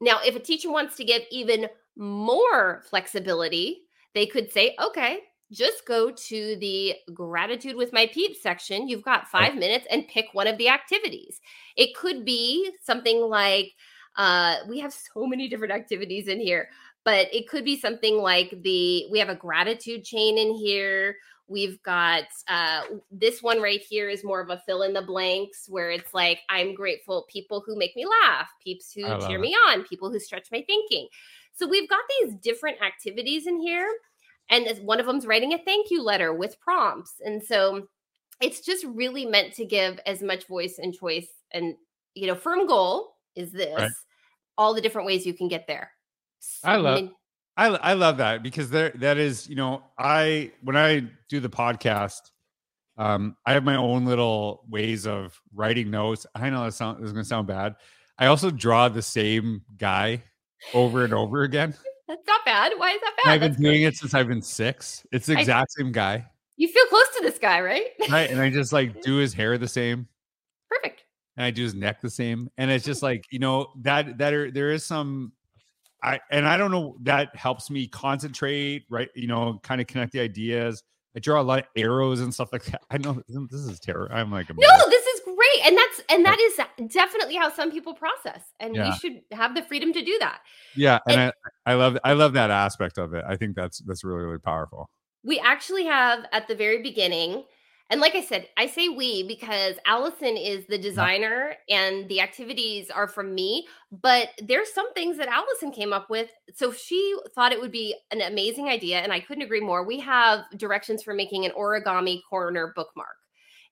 now 0.00 0.18
if 0.24 0.36
a 0.36 0.40
teacher 0.40 0.70
wants 0.70 0.96
to 0.96 1.04
give 1.04 1.22
even 1.30 1.66
more 1.96 2.82
flexibility 2.90 3.82
they 4.14 4.26
could 4.26 4.50
say 4.52 4.74
okay 4.82 5.20
just 5.52 5.86
go 5.86 6.10
to 6.10 6.56
the 6.56 6.94
gratitude 7.14 7.76
with 7.76 7.92
my 7.92 8.06
peeps 8.06 8.42
section. 8.42 8.88
You've 8.88 9.04
got 9.04 9.28
five 9.28 9.54
minutes 9.54 9.86
and 9.90 10.08
pick 10.08 10.26
one 10.32 10.46
of 10.46 10.58
the 10.58 10.68
activities. 10.68 11.40
It 11.76 11.94
could 11.94 12.24
be 12.24 12.70
something 12.82 13.20
like 13.20 13.72
uh, 14.16 14.56
we 14.68 14.80
have 14.80 14.92
so 14.92 15.26
many 15.26 15.48
different 15.48 15.72
activities 15.72 16.28
in 16.28 16.40
here, 16.40 16.68
but 17.04 17.32
it 17.32 17.48
could 17.48 17.64
be 17.64 17.78
something 17.78 18.16
like 18.16 18.50
the 18.62 19.06
we 19.10 19.18
have 19.18 19.28
a 19.28 19.34
gratitude 19.34 20.04
chain 20.04 20.38
in 20.38 20.54
here. 20.54 21.16
We've 21.48 21.80
got 21.84 22.24
uh, 22.48 22.82
this 23.12 23.40
one 23.40 23.62
right 23.62 23.80
here 23.80 24.08
is 24.08 24.24
more 24.24 24.40
of 24.40 24.50
a 24.50 24.60
fill 24.66 24.82
in 24.82 24.92
the 24.92 25.02
blanks 25.02 25.66
where 25.68 25.92
it's 25.92 26.12
like, 26.12 26.40
I'm 26.48 26.74
grateful 26.74 27.24
people 27.30 27.62
who 27.64 27.76
make 27.76 27.94
me 27.94 28.04
laugh, 28.04 28.48
peeps 28.64 28.92
who 28.92 29.02
cheer 29.20 29.38
it. 29.38 29.40
me 29.40 29.54
on, 29.68 29.84
people 29.84 30.10
who 30.10 30.18
stretch 30.18 30.48
my 30.50 30.64
thinking. 30.66 31.06
So 31.52 31.68
we've 31.68 31.88
got 31.88 32.02
these 32.20 32.34
different 32.34 32.82
activities 32.82 33.46
in 33.46 33.60
here 33.60 33.88
and 34.50 34.66
one 34.84 35.00
of 35.00 35.06
them's 35.06 35.26
writing 35.26 35.52
a 35.52 35.58
thank 35.58 35.90
you 35.90 36.02
letter 36.02 36.32
with 36.32 36.60
prompts. 36.60 37.14
And 37.24 37.42
so 37.42 37.88
it's 38.40 38.60
just 38.60 38.84
really 38.84 39.26
meant 39.26 39.54
to 39.54 39.64
give 39.64 39.98
as 40.06 40.22
much 40.22 40.46
voice 40.46 40.78
and 40.78 40.94
choice 40.94 41.28
and 41.52 41.74
you 42.14 42.26
know 42.26 42.34
firm 42.34 42.66
goal 42.66 43.14
is 43.34 43.52
this 43.52 43.78
right. 43.78 43.90
all 44.58 44.74
the 44.74 44.80
different 44.80 45.06
ways 45.06 45.26
you 45.26 45.34
can 45.34 45.48
get 45.48 45.66
there. 45.66 45.90
I 46.62 46.76
love 46.76 47.10
I, 47.56 47.66
I 47.68 47.92
love 47.94 48.18
that 48.18 48.42
because 48.42 48.70
there 48.70 48.90
that 48.96 49.16
is 49.16 49.48
you 49.48 49.56
know 49.56 49.82
i 49.98 50.52
when 50.62 50.76
i 50.76 51.02
do 51.30 51.40
the 51.40 51.48
podcast 51.48 52.20
um 52.98 53.34
i 53.46 53.54
have 53.54 53.64
my 53.64 53.76
own 53.76 54.04
little 54.04 54.64
ways 54.68 55.06
of 55.06 55.40
writing 55.54 55.90
notes. 55.90 56.26
I 56.34 56.50
know 56.50 56.64
that 56.64 56.72
sound 56.72 57.02
is 57.02 57.12
going 57.12 57.24
to 57.24 57.28
sound 57.28 57.46
bad. 57.46 57.76
I 58.18 58.26
also 58.26 58.50
draw 58.50 58.88
the 58.88 59.02
same 59.02 59.62
guy 59.78 60.22
over 60.74 61.04
and 61.04 61.14
over 61.14 61.42
again 61.42 61.74
that's 62.08 62.26
not 62.26 62.44
bad. 62.44 62.72
Why 62.76 62.92
is 62.92 63.00
that 63.00 63.16
bad? 63.24 63.32
I've 63.32 63.40
been 63.40 63.50
That's 63.52 63.62
doing 63.62 63.82
it 63.82 63.96
since 63.96 64.14
I've 64.14 64.28
been 64.28 64.42
six. 64.42 65.04
It's 65.12 65.26
the 65.26 65.32
exact 65.32 65.72
I, 65.76 65.82
same 65.82 65.92
guy. 65.92 66.26
You 66.56 66.68
feel 66.68 66.86
close 66.86 67.08
to 67.16 67.22
this 67.22 67.38
guy, 67.38 67.60
right? 67.60 67.86
right. 68.10 68.30
And 68.30 68.40
I 68.40 68.50
just 68.50 68.72
like 68.72 69.02
do 69.02 69.16
his 69.16 69.34
hair 69.34 69.58
the 69.58 69.68
same. 69.68 70.06
Perfect. 70.70 71.04
And 71.36 71.44
I 71.44 71.50
do 71.50 71.62
his 71.64 71.74
neck 71.74 72.00
the 72.00 72.10
same. 72.10 72.48
And 72.58 72.70
it's 72.70 72.84
just 72.84 73.02
like, 73.02 73.24
you 73.30 73.38
know, 73.38 73.68
that 73.82 74.18
that 74.18 74.32
are, 74.32 74.50
there 74.50 74.70
is 74.70 74.84
some 74.84 75.32
I 76.02 76.20
and 76.30 76.46
I 76.46 76.56
don't 76.56 76.70
know 76.70 76.96
that 77.02 77.34
helps 77.34 77.70
me 77.70 77.88
concentrate, 77.88 78.84
right? 78.88 79.08
You 79.14 79.26
know, 79.26 79.58
kind 79.62 79.80
of 79.80 79.86
connect 79.86 80.12
the 80.12 80.20
ideas. 80.20 80.82
I 81.16 81.18
draw 81.18 81.40
a 81.40 81.42
lot 81.42 81.60
of 81.60 81.64
arrows 81.76 82.20
and 82.20 82.32
stuff 82.32 82.50
like 82.52 82.64
that. 82.66 82.82
I 82.90 82.98
know 82.98 83.22
this 83.26 83.60
is 83.60 83.80
terror. 83.80 84.08
I'm 84.12 84.30
like, 84.30 84.48
no, 84.50 84.90
this 84.90 85.06
is 85.06 85.15
great, 85.34 85.66
and 85.66 85.76
that's 85.76 86.00
and 86.10 86.24
that 86.24 86.38
is 86.40 86.92
definitely 86.92 87.36
how 87.36 87.50
some 87.50 87.70
people 87.70 87.94
process, 87.94 88.42
and 88.60 88.74
yeah. 88.74 88.88
we 88.88 88.96
should 88.96 89.20
have 89.32 89.54
the 89.54 89.62
freedom 89.62 89.92
to 89.92 90.02
do 90.02 90.16
that. 90.20 90.40
Yeah, 90.74 90.98
and, 91.08 91.20
and 91.20 91.32
I, 91.66 91.72
I 91.72 91.74
love 91.74 91.98
I 92.04 92.12
love 92.14 92.32
that 92.34 92.50
aspect 92.50 92.98
of 92.98 93.14
it. 93.14 93.24
I 93.28 93.36
think 93.36 93.56
that's 93.56 93.78
that's 93.80 94.04
really 94.04 94.24
really 94.24 94.38
powerful. 94.38 94.88
We 95.24 95.40
actually 95.40 95.84
have 95.86 96.26
at 96.32 96.48
the 96.48 96.54
very 96.54 96.82
beginning 96.82 97.44
and 97.88 98.00
like 98.00 98.16
I 98.16 98.22
said, 98.22 98.48
I 98.56 98.66
say 98.66 98.88
we 98.88 99.22
because 99.22 99.76
Allison 99.86 100.36
is 100.36 100.66
the 100.66 100.78
designer 100.78 101.54
and 101.68 102.08
the 102.08 102.20
activities 102.20 102.90
are 102.90 103.06
from 103.06 103.32
me, 103.32 103.66
but 103.92 104.30
there's 104.42 104.72
some 104.72 104.92
things 104.92 105.16
that 105.18 105.28
Allison 105.28 105.70
came 105.70 105.92
up 105.92 106.10
with. 106.10 106.28
So 106.54 106.72
she 106.72 107.16
thought 107.34 107.52
it 107.52 107.60
would 107.60 107.70
be 107.70 107.94
an 108.10 108.22
amazing 108.22 108.68
idea 108.68 108.98
and 108.98 109.12
I 109.12 109.20
couldn't 109.20 109.44
agree 109.44 109.60
more. 109.60 109.86
We 109.86 110.00
have 110.00 110.40
directions 110.56 111.04
for 111.04 111.14
making 111.14 111.44
an 111.44 111.52
origami 111.52 112.22
corner 112.28 112.72
bookmark. 112.74 113.16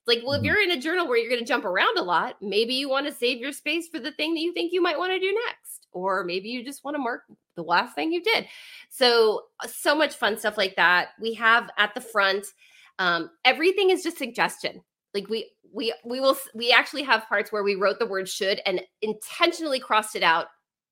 Like, 0.06 0.20
well, 0.24 0.36
mm-hmm. 0.36 0.44
if 0.44 0.46
you're 0.46 0.62
in 0.62 0.70
a 0.72 0.80
journal 0.80 1.08
where 1.08 1.16
you're 1.16 1.30
going 1.30 1.40
to 1.40 1.46
jump 1.46 1.64
around 1.64 1.98
a 1.98 2.02
lot, 2.02 2.36
maybe 2.42 2.74
you 2.74 2.88
want 2.88 3.06
to 3.06 3.12
save 3.12 3.38
your 3.38 3.52
space 3.52 3.88
for 3.88 3.98
the 3.98 4.12
thing 4.12 4.34
that 4.34 4.40
you 4.40 4.52
think 4.52 4.72
you 4.72 4.82
might 4.82 4.98
want 4.98 5.12
to 5.12 5.18
do 5.18 5.32
next. 5.46 5.86
Or 5.92 6.24
maybe 6.24 6.48
you 6.48 6.64
just 6.64 6.84
want 6.84 6.94
to 6.96 7.02
mark 7.02 7.22
the 7.54 7.62
last 7.62 7.94
thing 7.94 8.12
you 8.12 8.22
did. 8.22 8.46
So, 8.90 9.44
so 9.66 9.94
much 9.94 10.14
fun 10.14 10.36
stuff 10.38 10.58
like 10.58 10.76
that. 10.76 11.10
We 11.20 11.34
have 11.34 11.70
at 11.78 11.94
the 11.94 12.00
front 12.00 12.46
um, 12.98 13.30
everything 13.44 13.90
is 13.90 14.02
just 14.02 14.18
suggestion. 14.18 14.82
Like 15.12 15.28
we 15.28 15.50
we 15.72 15.94
we 16.04 16.20
will 16.20 16.36
we 16.54 16.72
actually 16.72 17.02
have 17.02 17.28
parts 17.28 17.52
where 17.52 17.64
we 17.64 17.74
wrote 17.74 17.98
the 17.98 18.06
word 18.06 18.28
should 18.28 18.60
and 18.66 18.80
intentionally 19.02 19.80
crossed 19.80 20.16
it 20.16 20.22
out. 20.22 20.46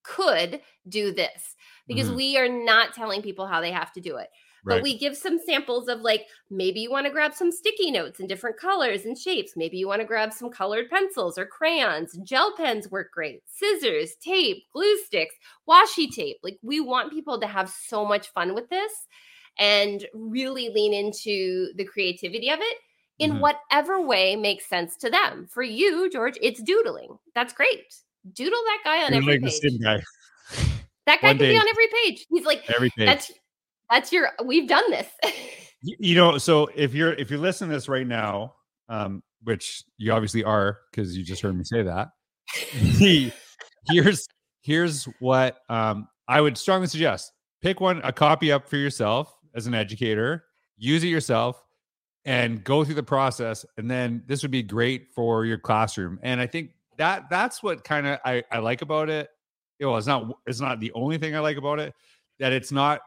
Could 0.04 0.60
do 0.88 1.12
this 1.12 1.54
because 1.86 2.08
mm-hmm. 2.08 2.16
we 2.16 2.36
are 2.36 2.48
not 2.48 2.92
telling 2.92 3.22
people 3.22 3.46
how 3.46 3.60
they 3.60 3.70
have 3.70 3.92
to 3.92 4.00
do 4.00 4.16
it. 4.16 4.28
Right. 4.64 4.76
But 4.76 4.82
we 4.84 4.96
give 4.96 5.16
some 5.16 5.40
samples 5.40 5.88
of 5.88 6.02
like 6.02 6.26
maybe 6.48 6.80
you 6.80 6.90
want 6.90 7.06
to 7.06 7.12
grab 7.12 7.34
some 7.34 7.50
sticky 7.50 7.90
notes 7.90 8.20
in 8.20 8.28
different 8.28 8.56
colors 8.56 9.04
and 9.04 9.18
shapes. 9.18 9.54
Maybe 9.56 9.76
you 9.76 9.88
want 9.88 10.02
to 10.02 10.06
grab 10.06 10.32
some 10.32 10.50
colored 10.50 10.88
pencils 10.88 11.36
or 11.36 11.46
crayons. 11.46 12.16
Gel 12.22 12.54
pens 12.56 12.88
work 12.88 13.10
great. 13.12 13.42
Scissors, 13.46 14.14
tape, 14.22 14.64
glue 14.72 14.96
sticks, 14.98 15.34
washi 15.68 16.08
tape. 16.08 16.36
Like 16.44 16.58
we 16.62 16.80
want 16.80 17.12
people 17.12 17.40
to 17.40 17.46
have 17.46 17.68
so 17.68 18.04
much 18.04 18.28
fun 18.28 18.54
with 18.54 18.70
this 18.70 18.92
and 19.58 20.06
really 20.14 20.68
lean 20.68 20.94
into 20.94 21.72
the 21.76 21.84
creativity 21.84 22.48
of 22.50 22.60
it 22.60 22.76
in 23.18 23.32
mm-hmm. 23.32 23.40
whatever 23.40 24.00
way 24.00 24.36
makes 24.36 24.68
sense 24.68 24.96
to 24.98 25.10
them. 25.10 25.46
For 25.50 25.62
you, 25.62 26.08
George, 26.10 26.38
it's 26.40 26.62
doodling. 26.62 27.18
That's 27.34 27.52
great. 27.52 27.94
Doodle 28.32 28.62
that 28.64 28.78
guy 28.84 29.04
on 29.04 29.12
You're 29.12 29.22
every 29.22 29.38
like 29.40 29.52
page. 29.52 29.80
Guy. 29.82 30.02
That 31.06 31.20
guy 31.20 31.28
One 31.28 31.38
can 31.38 31.46
day, 31.46 31.52
be 31.52 31.58
on 31.58 31.68
every 31.68 31.88
page. 32.04 32.26
He's 32.30 32.44
like 32.44 32.70
every 32.70 32.90
page. 32.90 33.06
That's 33.06 33.32
that's 33.92 34.10
your. 34.10 34.30
We've 34.44 34.68
done 34.68 34.90
this. 34.90 35.08
you 35.82 36.14
know, 36.14 36.38
so 36.38 36.68
if 36.74 36.94
you're 36.94 37.12
if 37.12 37.30
you're 37.30 37.38
listening 37.38 37.70
to 37.70 37.76
this 37.76 37.88
right 37.88 38.06
now, 38.06 38.54
um, 38.88 39.22
which 39.42 39.84
you 39.98 40.12
obviously 40.12 40.42
are 40.42 40.78
because 40.90 41.16
you 41.16 41.24
just 41.24 41.42
heard 41.42 41.56
me 41.56 41.64
say 41.64 41.82
that. 41.82 42.08
here's 43.90 44.26
here's 44.62 45.04
what 45.20 45.58
um 45.68 46.08
I 46.26 46.40
would 46.40 46.56
strongly 46.56 46.86
suggest: 46.86 47.32
pick 47.60 47.80
one, 47.80 48.00
a 48.02 48.12
copy 48.12 48.50
up 48.50 48.68
for 48.68 48.76
yourself 48.76 49.34
as 49.54 49.66
an 49.66 49.74
educator, 49.74 50.44
use 50.78 51.04
it 51.04 51.08
yourself, 51.08 51.62
and 52.24 52.64
go 52.64 52.84
through 52.84 52.94
the 52.94 53.02
process. 53.02 53.66
And 53.76 53.90
then 53.90 54.22
this 54.26 54.42
would 54.42 54.50
be 54.50 54.62
great 54.62 55.12
for 55.14 55.44
your 55.44 55.58
classroom. 55.58 56.18
And 56.22 56.40
I 56.40 56.46
think 56.46 56.70
that 56.96 57.28
that's 57.28 57.62
what 57.62 57.84
kind 57.84 58.06
of 58.06 58.18
I, 58.24 58.42
I 58.50 58.58
like 58.58 58.80
about 58.80 59.10
it. 59.10 59.28
Well, 59.80 59.98
it's 59.98 60.06
not 60.06 60.30
it's 60.46 60.60
not 60.60 60.80
the 60.80 60.92
only 60.92 61.18
thing 61.18 61.36
I 61.36 61.40
like 61.40 61.58
about 61.58 61.78
it. 61.78 61.92
That 62.38 62.52
it's 62.52 62.72
not 62.72 63.00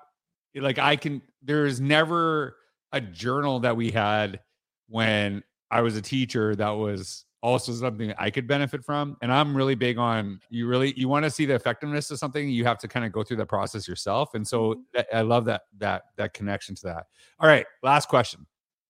like 0.56 0.80
I 0.80 0.96
can. 0.96 1.22
There 1.44 1.66
is 1.66 1.80
never 1.80 2.56
a 2.92 3.02
journal 3.02 3.60
that 3.60 3.76
we 3.76 3.92
had 3.92 4.40
when 4.88 5.44
I 5.72 5.82
was 5.82 5.96
a 5.96 6.02
teacher 6.02 6.56
that 6.56 6.70
was 6.70 7.26
also 7.46 7.72
something 7.74 8.12
I 8.18 8.32
could 8.32 8.48
benefit 8.48 8.84
from. 8.84 9.18
And 9.22 9.32
I'm 9.32 9.56
really 9.56 9.76
big 9.76 10.00
on 10.00 10.40
you 10.50 10.68
really 10.68 10.94
you 10.98 11.08
want 11.08 11.26
to 11.26 11.30
see 11.30 11.46
the 11.46 11.54
effectiveness 11.54 12.10
of 12.10 12.18
something, 12.18 12.50
you 12.50 12.66
have 12.66 12.80
to 12.80 12.88
kind 12.88 13.06
of 13.06 13.12
go 13.12 13.24
through 13.24 13.38
the 13.38 13.46
process 13.46 13.88
yourself. 13.88 14.34
And 14.34 14.48
so 14.48 14.74
mm-hmm. 14.74 15.16
I 15.16 15.22
love 15.22 15.46
that 15.46 15.62
that 15.78 16.04
that 16.18 16.34
connection 16.34 16.74
to 16.76 16.82
that. 16.88 17.06
All 17.40 17.48
right, 17.48 17.66
last 17.84 18.10
question. 18.10 18.46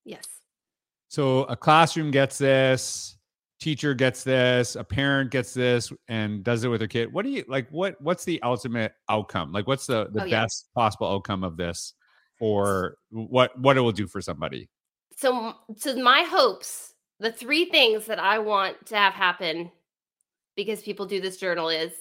Yes. 0.05 0.25
So 1.09 1.43
a 1.43 1.55
classroom 1.55 2.11
gets 2.11 2.37
this, 2.37 3.17
teacher 3.65 3.95
gets 3.95 4.23
this, 4.23 4.75
a 4.75 4.83
parent 4.83 5.31
gets 5.31 5.51
this 5.51 5.91
and 6.07 6.43
does 6.43 6.63
it 6.63 6.67
with 6.67 6.81
their 6.81 6.87
kid. 6.87 7.11
What 7.11 7.25
do 7.25 7.31
you 7.31 7.43
like 7.47 7.67
what 7.71 7.99
what's 7.99 8.23
the 8.23 8.39
ultimate 8.43 8.93
outcome? 9.09 9.51
Like 9.51 9.65
what's 9.65 9.87
the 9.87 10.07
the 10.11 10.23
oh, 10.23 10.29
best 10.29 10.67
yeah. 10.67 10.81
possible 10.83 11.07
outcome 11.07 11.43
of 11.43 11.57
this 11.57 11.95
for 12.37 12.97
what 13.09 13.59
what 13.59 13.75
it 13.75 13.81
will 13.81 13.91
do 13.91 14.05
for 14.05 14.21
somebody? 14.21 14.69
So 15.17 15.55
so 15.77 15.95
my 15.95 16.21
hopes 16.29 16.93
the 17.19 17.31
three 17.31 17.65
things 17.65 18.05
that 18.05 18.19
I 18.19 18.37
want 18.37 18.85
to 18.87 18.97
have 18.97 19.13
happen 19.13 19.71
because 20.55 20.83
people 20.83 21.07
do 21.07 21.19
this 21.19 21.37
journal 21.37 21.69
is 21.69 21.91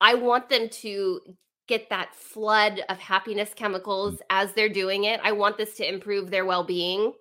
I 0.00 0.14
want 0.14 0.48
them 0.48 0.68
to 0.68 1.20
get 1.68 1.88
that 1.90 2.16
flood 2.16 2.82
of 2.88 2.98
happiness 2.98 3.52
chemicals 3.54 4.14
mm. 4.14 4.20
as 4.30 4.54
they're 4.54 4.68
doing 4.68 5.04
it. 5.04 5.20
I 5.22 5.30
want 5.30 5.56
this 5.56 5.76
to 5.76 5.88
improve 5.88 6.32
their 6.32 6.44
well 6.44 6.64
being. 6.64 7.12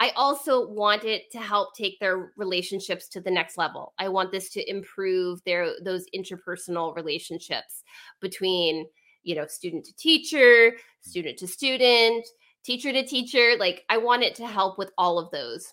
I 0.00 0.10
also 0.16 0.68
want 0.68 1.04
it 1.04 1.30
to 1.32 1.38
help 1.38 1.74
take 1.74 2.00
their 2.00 2.32
relationships 2.36 3.08
to 3.08 3.20
the 3.20 3.30
next 3.30 3.56
level. 3.56 3.94
I 3.98 4.08
want 4.08 4.32
this 4.32 4.50
to 4.50 4.70
improve 4.70 5.42
their 5.44 5.72
those 5.82 6.06
interpersonal 6.14 6.94
relationships 6.96 7.84
between, 8.20 8.86
you 9.22 9.34
know, 9.34 9.46
student 9.46 9.84
to 9.86 9.96
teacher, 9.96 10.72
mm. 10.72 10.78
student 11.00 11.38
to 11.38 11.46
student, 11.46 12.26
teacher 12.64 12.92
to 12.92 13.06
teacher. 13.06 13.54
Like 13.58 13.84
I 13.88 13.98
want 13.98 14.24
it 14.24 14.34
to 14.36 14.46
help 14.46 14.78
with 14.78 14.90
all 14.98 15.18
of 15.18 15.30
those 15.30 15.72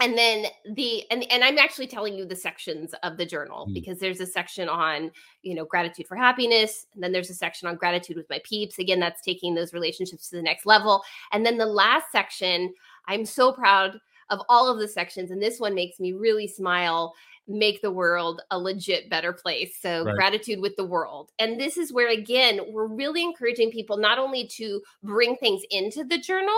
and 0.00 0.16
then 0.16 0.46
the 0.74 1.04
and 1.10 1.24
and 1.30 1.44
i'm 1.44 1.58
actually 1.58 1.86
telling 1.86 2.14
you 2.14 2.24
the 2.24 2.34
sections 2.34 2.94
of 3.02 3.16
the 3.16 3.26
journal 3.26 3.66
mm. 3.66 3.74
because 3.74 3.98
there's 3.98 4.20
a 4.20 4.26
section 4.26 4.68
on 4.68 5.10
you 5.42 5.54
know 5.54 5.64
gratitude 5.64 6.06
for 6.06 6.16
happiness 6.16 6.86
and 6.94 7.02
then 7.02 7.12
there's 7.12 7.30
a 7.30 7.34
section 7.34 7.68
on 7.68 7.76
gratitude 7.76 8.16
with 8.16 8.28
my 8.30 8.40
peeps 8.44 8.78
again 8.78 8.98
that's 8.98 9.22
taking 9.22 9.54
those 9.54 9.72
relationships 9.72 10.28
to 10.28 10.36
the 10.36 10.42
next 10.42 10.66
level 10.66 11.02
and 11.32 11.44
then 11.44 11.58
the 11.58 11.66
last 11.66 12.10
section 12.10 12.72
i'm 13.08 13.24
so 13.24 13.52
proud 13.52 14.00
of 14.30 14.40
all 14.48 14.70
of 14.70 14.78
the 14.78 14.88
sections 14.88 15.30
and 15.30 15.42
this 15.42 15.60
one 15.60 15.74
makes 15.74 16.00
me 16.00 16.12
really 16.12 16.46
smile 16.46 17.14
make 17.48 17.82
the 17.82 17.90
world 17.90 18.42
a 18.50 18.58
legit 18.58 19.10
better 19.10 19.32
place 19.32 19.76
so 19.80 20.04
right. 20.04 20.14
gratitude 20.14 20.60
with 20.60 20.76
the 20.76 20.84
world 20.84 21.30
and 21.38 21.60
this 21.60 21.76
is 21.76 21.92
where 21.92 22.10
again 22.10 22.60
we're 22.68 22.86
really 22.86 23.22
encouraging 23.22 23.70
people 23.70 23.96
not 23.96 24.18
only 24.18 24.46
to 24.46 24.80
bring 25.02 25.36
things 25.36 25.62
into 25.70 26.04
the 26.04 26.18
journal 26.18 26.56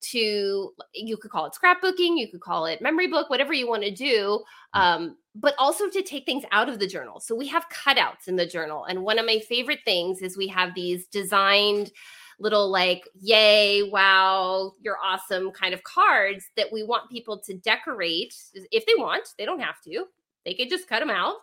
to 0.00 0.72
you 0.94 1.16
could 1.16 1.30
call 1.30 1.46
it 1.46 1.52
scrapbooking 1.52 2.18
you 2.18 2.28
could 2.30 2.40
call 2.40 2.66
it 2.66 2.82
memory 2.82 3.06
book 3.06 3.30
whatever 3.30 3.52
you 3.52 3.68
want 3.68 3.82
to 3.82 3.90
do 3.90 4.42
mm. 4.74 4.80
um, 4.80 5.16
but 5.34 5.54
also 5.58 5.88
to 5.88 6.02
take 6.02 6.24
things 6.24 6.44
out 6.52 6.68
of 6.68 6.78
the 6.78 6.86
journal 6.86 7.20
so 7.20 7.34
we 7.34 7.46
have 7.46 7.68
cutouts 7.68 8.26
in 8.26 8.36
the 8.36 8.46
journal 8.46 8.84
and 8.84 9.02
one 9.02 9.18
of 9.18 9.26
my 9.26 9.38
favorite 9.40 9.80
things 9.84 10.22
is 10.22 10.36
we 10.36 10.48
have 10.48 10.74
these 10.74 11.06
designed 11.06 11.90
little 12.38 12.70
like 12.70 13.08
yay 13.20 13.82
wow 13.82 14.72
you're 14.80 14.98
awesome 15.02 15.50
kind 15.50 15.74
of 15.74 15.82
cards 15.82 16.50
that 16.56 16.72
we 16.72 16.82
want 16.82 17.10
people 17.10 17.38
to 17.38 17.54
decorate 17.54 18.34
if 18.70 18.86
they 18.86 18.94
want 18.96 19.28
they 19.38 19.44
don't 19.44 19.60
have 19.60 19.80
to 19.82 20.04
they 20.44 20.54
could 20.54 20.68
just 20.68 20.88
cut 20.88 21.00
them 21.00 21.10
out 21.10 21.36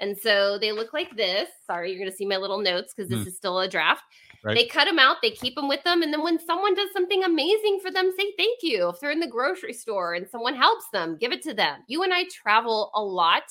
and 0.00 0.16
so 0.16 0.58
they 0.58 0.72
look 0.72 0.92
like 0.92 1.14
this 1.16 1.48
sorry 1.66 1.90
you're 1.90 1.98
going 1.98 2.10
to 2.10 2.16
see 2.16 2.26
my 2.26 2.36
little 2.36 2.58
notes 2.58 2.94
because 2.94 3.10
this 3.10 3.24
mm. 3.24 3.26
is 3.26 3.36
still 3.36 3.60
a 3.60 3.68
draft 3.68 4.04
Right. 4.44 4.54
They 4.54 4.66
cut 4.66 4.84
them 4.84 4.98
out, 4.98 5.16
they 5.20 5.30
keep 5.30 5.56
them 5.56 5.68
with 5.68 5.82
them. 5.82 6.02
And 6.02 6.12
then 6.12 6.22
when 6.22 6.38
someone 6.38 6.74
does 6.74 6.92
something 6.92 7.24
amazing 7.24 7.80
for 7.82 7.90
them, 7.90 8.12
say 8.16 8.32
thank 8.36 8.62
you. 8.62 8.88
If 8.88 9.00
they're 9.00 9.10
in 9.10 9.20
the 9.20 9.26
grocery 9.26 9.72
store 9.72 10.14
and 10.14 10.28
someone 10.28 10.54
helps 10.54 10.88
them, 10.90 11.16
give 11.18 11.32
it 11.32 11.42
to 11.42 11.54
them. 11.54 11.80
You 11.88 12.04
and 12.04 12.14
I 12.14 12.24
travel 12.24 12.90
a 12.94 13.02
lot. 13.02 13.42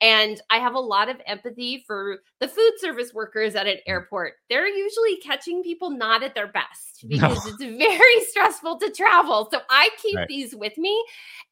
And 0.00 0.40
I 0.50 0.58
have 0.58 0.74
a 0.74 0.80
lot 0.80 1.08
of 1.08 1.16
empathy 1.26 1.84
for 1.86 2.18
the 2.40 2.48
food 2.48 2.72
service 2.78 3.14
workers 3.14 3.54
at 3.54 3.66
an 3.66 3.76
mm. 3.76 3.82
airport. 3.86 4.34
They're 4.50 4.68
usually 4.68 5.16
catching 5.18 5.62
people 5.62 5.90
not 5.90 6.22
at 6.22 6.34
their 6.34 6.48
best 6.48 7.04
because 7.08 7.44
no. 7.44 7.52
it's 7.52 7.64
very 7.64 8.24
stressful 8.24 8.78
to 8.80 8.90
travel. 8.90 9.48
So 9.50 9.60
I 9.70 9.90
keep 10.02 10.16
right. 10.16 10.28
these 10.28 10.54
with 10.54 10.76
me 10.76 11.02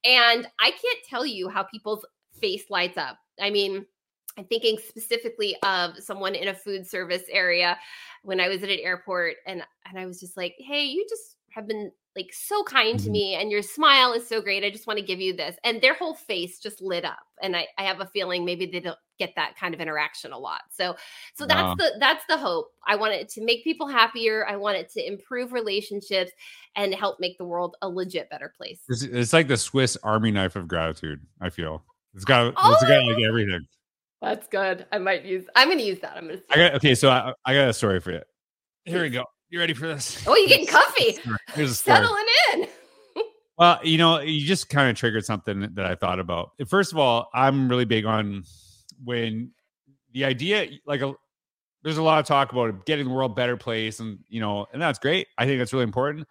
and 0.05 0.46
I 0.61 0.70
can't 0.70 0.98
tell 1.09 1.24
you 1.24 1.48
how 1.48 1.62
people's 1.62 2.05
face 2.40 2.64
lights 2.68 2.98
up. 2.98 3.18
I 3.40 3.50
mean, 3.50 3.87
I'm 4.38 4.44
thinking 4.44 4.78
specifically 4.78 5.57
of 5.62 5.98
someone 5.98 6.35
in 6.35 6.48
a 6.48 6.55
food 6.55 6.87
service 6.87 7.24
area 7.31 7.78
when 8.22 8.40
I 8.40 8.48
was 8.48 8.62
at 8.62 8.70
an 8.70 8.78
airport 8.81 9.37
and 9.46 9.62
and 9.88 9.98
I 9.98 10.07
was 10.07 10.20
just 10.20 10.37
like, 10.37 10.55
"Hey, 10.59 10.85
you 10.85 11.07
just 11.09 11.37
have 11.50 11.66
been 11.66 11.92
like 12.16 12.33
so 12.33 12.62
kind 12.64 12.98
to 12.98 13.05
mm-hmm. 13.05 13.12
me 13.12 13.35
and 13.35 13.50
your 13.50 13.62
smile 13.62 14.12
is 14.12 14.26
so 14.26 14.40
great. 14.40 14.64
I 14.64 14.70
just 14.70 14.87
want 14.87 14.98
to 14.98 15.05
give 15.05 15.20
you 15.20 15.35
this." 15.37 15.57
And 15.64 15.81
their 15.81 15.94
whole 15.94 16.14
face 16.14 16.59
just 16.59 16.81
lit 16.81 17.05
up. 17.05 17.18
And 17.42 17.57
I 17.57 17.66
I 17.78 17.83
have 17.83 18.00
a 18.00 18.07
feeling 18.07 18.44
maybe 18.44 18.66
they 18.66 18.81
don't 18.81 18.98
get 19.18 19.35
that 19.37 19.57
kind 19.59 19.74
of 19.74 19.81
interaction 19.81 20.33
a 20.33 20.38
lot. 20.38 20.62
So 20.70 20.96
so 21.35 21.46
that's 21.46 21.62
wow. 21.62 21.74
the 21.74 21.92
that's 21.98 22.24
the 22.28 22.37
hope. 22.37 22.68
I 22.87 22.96
want 22.96 23.14
it 23.14 23.28
to 23.31 23.44
make 23.44 23.64
people 23.64 23.87
happier. 23.87 24.46
I 24.48 24.57
want 24.57 24.78
it 24.78 24.90
to 24.92 25.07
improve 25.07 25.52
relationships 25.52 26.33
and 26.76 26.94
help 26.94 27.18
make 27.20 27.38
the 27.38 27.44
world 27.44 27.76
a 27.83 27.88
legit 27.88 28.31
better 28.31 28.52
place. 28.57 28.81
It's, 28.88 29.02
it's 29.02 29.33
like 29.33 29.48
the 29.48 29.57
Swiss 29.57 29.96
Army 30.02 30.31
knife 30.31 30.57
of 30.57 30.68
gratitude. 30.68 31.20
I 31.40 31.50
feel 31.50 31.83
it's 32.14 32.24
got 32.24 32.55
oh 32.57 32.72
it's 32.72 32.83
got 32.83 33.05
like 33.05 33.18
oh! 33.18 33.28
everything. 33.28 33.66
That's 34.22 34.46
good. 34.46 34.87
I 34.92 34.98
might 34.98 35.24
use. 35.24 35.46
I'm 35.57 35.66
going 35.66 35.78
to 35.78 35.85
use 35.85 35.98
that. 35.98 36.16
I'm 36.16 36.28
going 36.28 36.38
to. 36.38 36.44
I 36.50 36.57
got 36.57 36.74
okay. 36.76 36.94
So 36.94 37.11
I, 37.11 37.33
I 37.44 37.55
got 37.55 37.68
a 37.68 37.72
story 37.72 37.98
for 37.98 38.12
you. 38.12 38.20
Here 38.85 39.02
we 39.02 39.11
go. 39.11 39.24
You 39.50 39.59
ready 39.59 39.74
for 39.74 39.87
this? 39.87 40.22
Oh, 40.26 40.35
you 40.37 40.48
getting 40.48 40.66
comfy? 40.68 41.18
Here's 41.55 41.72
a 41.72 41.74
story. 41.74 41.96
Settling 41.98 42.24
in. 42.55 42.62
Well, 43.58 43.78
you 43.82 43.98
know, 43.98 44.20
you 44.20 44.46
just 44.46 44.68
kind 44.68 44.90
of 44.90 44.96
triggered 44.96 45.24
something 45.24 45.68
that 45.74 45.84
I 45.84 45.94
thought 45.94 46.18
about. 46.18 46.52
First 46.66 46.92
of 46.92 46.98
all, 46.98 47.28
I'm 47.34 47.68
really 47.68 47.84
big 47.84 48.04
on 48.04 48.44
when 49.04 49.52
the 50.12 50.24
idea, 50.24 50.68
like, 50.86 51.02
a, 51.02 51.14
there's 51.82 51.98
a 51.98 52.02
lot 52.02 52.18
of 52.18 52.26
talk 52.26 52.52
about 52.52 52.86
getting 52.86 53.06
the 53.06 53.12
world 53.12 53.36
better 53.36 53.56
place, 53.56 54.00
and 54.00 54.18
you 54.28 54.40
know, 54.40 54.66
and 54.72 54.80
that's 54.80 54.98
great. 54.98 55.26
I 55.36 55.46
think 55.46 55.58
that's 55.58 55.72
really 55.72 55.84
important. 55.84 56.26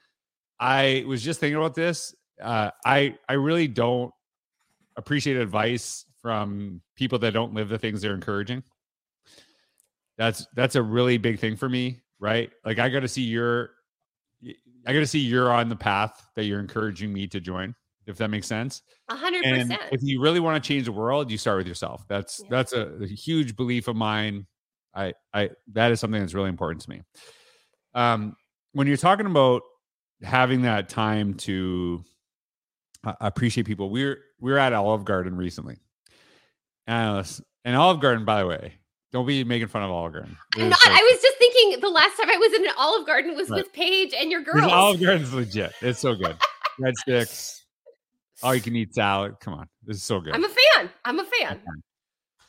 I 0.59 1.03
was 1.07 1.21
just 1.21 1.39
thinking 1.39 1.57
about 1.57 1.75
this. 1.75 2.15
Uh, 2.41 2.71
I 2.85 3.17
I 3.27 3.33
really 3.33 3.67
don't 3.67 4.13
appreciate 4.95 5.37
advice 5.37 6.05
from 6.21 6.81
people 6.95 7.19
that 7.19 7.33
don't 7.33 7.53
live 7.53 7.69
the 7.69 7.77
things 7.77 8.01
they're 8.01 8.13
encouraging. 8.13 8.63
That's 10.17 10.47
that's 10.55 10.75
a 10.75 10.81
really 10.81 11.17
big 11.17 11.39
thing 11.39 11.55
for 11.55 11.67
me, 11.67 12.01
right? 12.19 12.51
Like 12.63 12.79
I 12.79 12.89
got 12.89 13.01
to 13.01 13.07
see 13.07 13.23
your 13.23 13.71
I 14.85 14.93
got 14.93 14.99
to 14.99 15.07
see 15.07 15.19
you're 15.19 15.51
on 15.51 15.69
the 15.69 15.75
path 15.75 16.25
that 16.35 16.45
you're 16.45 16.59
encouraging 16.59 17.13
me 17.13 17.27
to 17.27 17.39
join, 17.39 17.75
if 18.07 18.17
that 18.17 18.29
makes 18.29 18.47
sense. 18.47 18.81
A 19.09 19.15
hundred 19.15 19.43
percent. 19.43 19.81
If 19.91 20.01
you 20.01 20.21
really 20.21 20.39
want 20.39 20.61
to 20.61 20.67
change 20.67 20.85
the 20.85 20.91
world, 20.91 21.29
you 21.29 21.37
start 21.37 21.57
with 21.57 21.67
yourself. 21.67 22.05
That's 22.07 22.39
yeah. 22.43 22.47
that's 22.49 22.73
a, 22.73 22.87
a, 23.01 23.07
huge 23.07 23.55
belief 23.55 23.87
of 23.87 23.95
mine. 23.95 24.47
I 24.95 25.13
I 25.33 25.51
that 25.73 25.91
is 25.91 25.99
something 25.99 26.19
that's 26.19 26.33
really 26.33 26.49
important 26.49 26.81
to 26.83 26.89
me. 26.89 27.01
Um, 27.93 28.35
when 28.73 28.87
you're 28.87 28.97
talking 28.97 29.25
about 29.25 29.63
having 30.23 30.63
that 30.63 30.89
time 30.89 31.33
to 31.35 32.03
uh, 33.03 33.13
appreciate 33.21 33.65
people, 33.65 33.89
we're 33.89 34.19
we 34.39 34.51
we're 34.51 34.57
at 34.57 34.73
Olive 34.73 35.05
Garden 35.05 35.35
recently, 35.35 35.77
and, 36.87 37.41
and 37.65 37.75
Olive 37.75 37.99
Garden, 37.99 38.25
by 38.25 38.41
the 38.41 38.47
way, 38.47 38.73
don't 39.11 39.25
be 39.25 39.43
making 39.43 39.67
fun 39.67 39.83
of 39.83 39.91
Olive 39.91 40.13
Garden. 40.13 40.37
I'm 40.55 40.69
not. 40.69 40.79
I 40.85 41.09
was 41.11 41.21
just 41.21 41.37
thinking 41.37 41.81
the 41.81 41.89
last 41.89 42.17
time 42.17 42.29
I 42.29 42.37
was 42.37 42.53
in 42.53 42.65
an 42.65 42.73
Olive 42.77 43.05
Garden 43.05 43.35
was 43.35 43.49
right. 43.49 43.57
with 43.57 43.73
Paige 43.73 44.13
and 44.17 44.31
your 44.31 44.41
girls. 44.41 44.71
Olive 44.71 45.01
Garden's 45.01 45.33
legit. 45.33 45.73
It's 45.81 45.99
so 45.99 46.15
good. 46.15 46.37
Breadsticks, 46.79 47.61
all 48.41 48.55
you 48.55 48.61
can 48.61 48.75
eat 48.75 48.95
salad. 48.95 49.35
Come 49.39 49.53
on, 49.53 49.67
this 49.85 49.97
is 49.97 50.03
so 50.03 50.19
good. 50.19 50.33
I'm 50.33 50.43
a 50.43 50.49
fan. 50.49 50.89
I'm 51.03 51.19
a 51.19 51.25
fan. 51.25 51.59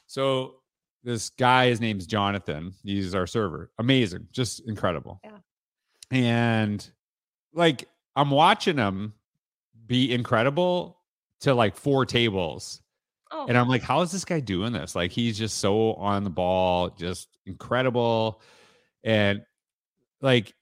So 0.07 0.57
this 1.03 1.31
guy, 1.31 1.66
his 1.66 1.81
name's 1.81 2.07
Jonathan. 2.07 2.72
He's 2.85 3.14
our 3.14 3.27
server. 3.27 3.70
Amazing, 3.79 4.29
just 4.33 4.61
incredible. 4.68 5.20
Yeah. 5.25 5.38
And 6.12 6.90
like 7.53 7.88
I'm 8.14 8.31
watching 8.31 8.77
him 8.77 9.14
be 9.87 10.12
incredible 10.12 10.98
to 11.40 11.55
like 11.55 11.77
four 11.77 12.07
tables 12.07 12.83
Oh. 13.33 13.47
And 13.49 13.57
I'm 13.57 13.68
like, 13.68 13.83
how 13.83 14.03
is 14.03 14.12
this 14.12 14.25
guy 14.27 14.40
doing 14.40 14.73
this? 14.73 14.95
Like, 14.95 15.11
he's 15.11 15.38
just 15.38 15.59
so 15.59 15.95
on 15.95 16.23
the 16.23 16.31
ball, 16.31 16.90
just 16.90 17.29
incredible. 17.47 18.42
And 19.03 19.42
like, 20.21 20.55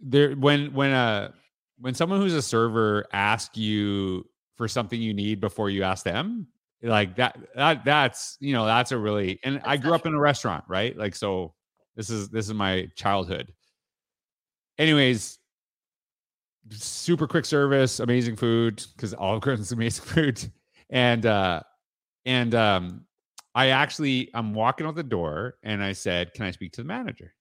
there, 0.00 0.32
when, 0.32 0.72
when, 0.72 0.92
uh, 0.92 1.32
when 1.78 1.94
someone 1.94 2.20
who's 2.20 2.34
a 2.34 2.42
server 2.42 3.06
asks 3.12 3.58
you 3.58 4.26
for 4.56 4.68
something 4.68 5.00
you 5.00 5.12
need 5.12 5.38
before 5.40 5.68
you 5.68 5.82
ask 5.82 6.02
them, 6.02 6.46
like 6.82 7.16
that, 7.16 7.36
that, 7.54 7.84
that's, 7.84 8.38
you 8.40 8.54
know, 8.54 8.64
that's 8.64 8.92
a 8.92 8.98
really, 8.98 9.38
and 9.44 9.56
that's 9.56 9.66
I 9.66 9.76
grew 9.76 9.94
up 9.94 10.06
in 10.06 10.14
a 10.14 10.20
restaurant, 10.20 10.64
right? 10.66 10.96
Like, 10.96 11.14
so 11.14 11.54
this 11.94 12.08
is, 12.08 12.30
this 12.30 12.46
is 12.46 12.54
my 12.54 12.88
childhood. 12.96 13.52
Anyways, 14.78 15.38
super 16.70 17.26
quick 17.26 17.44
service, 17.44 18.00
amazing 18.00 18.36
food, 18.36 18.82
because 18.96 19.12
Olive 19.12 19.42
Garden's 19.42 19.72
amazing 19.72 20.04
food. 20.06 20.52
And, 20.88 21.26
uh, 21.26 21.60
and 22.26 22.54
um, 22.54 23.06
I 23.54 23.68
actually, 23.68 24.30
I'm 24.34 24.54
walking 24.54 24.86
out 24.86 24.94
the 24.94 25.02
door 25.02 25.54
and 25.62 25.82
I 25.82 25.92
said, 25.92 26.34
Can 26.34 26.44
I 26.44 26.50
speak 26.50 26.72
to 26.72 26.82
the 26.82 26.88
manager? 26.88 27.34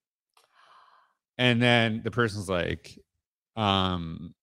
And 1.38 1.62
then 1.62 2.02
the 2.04 2.12
person's 2.12 2.50
like, 2.50 2.98
um, 3.56 4.34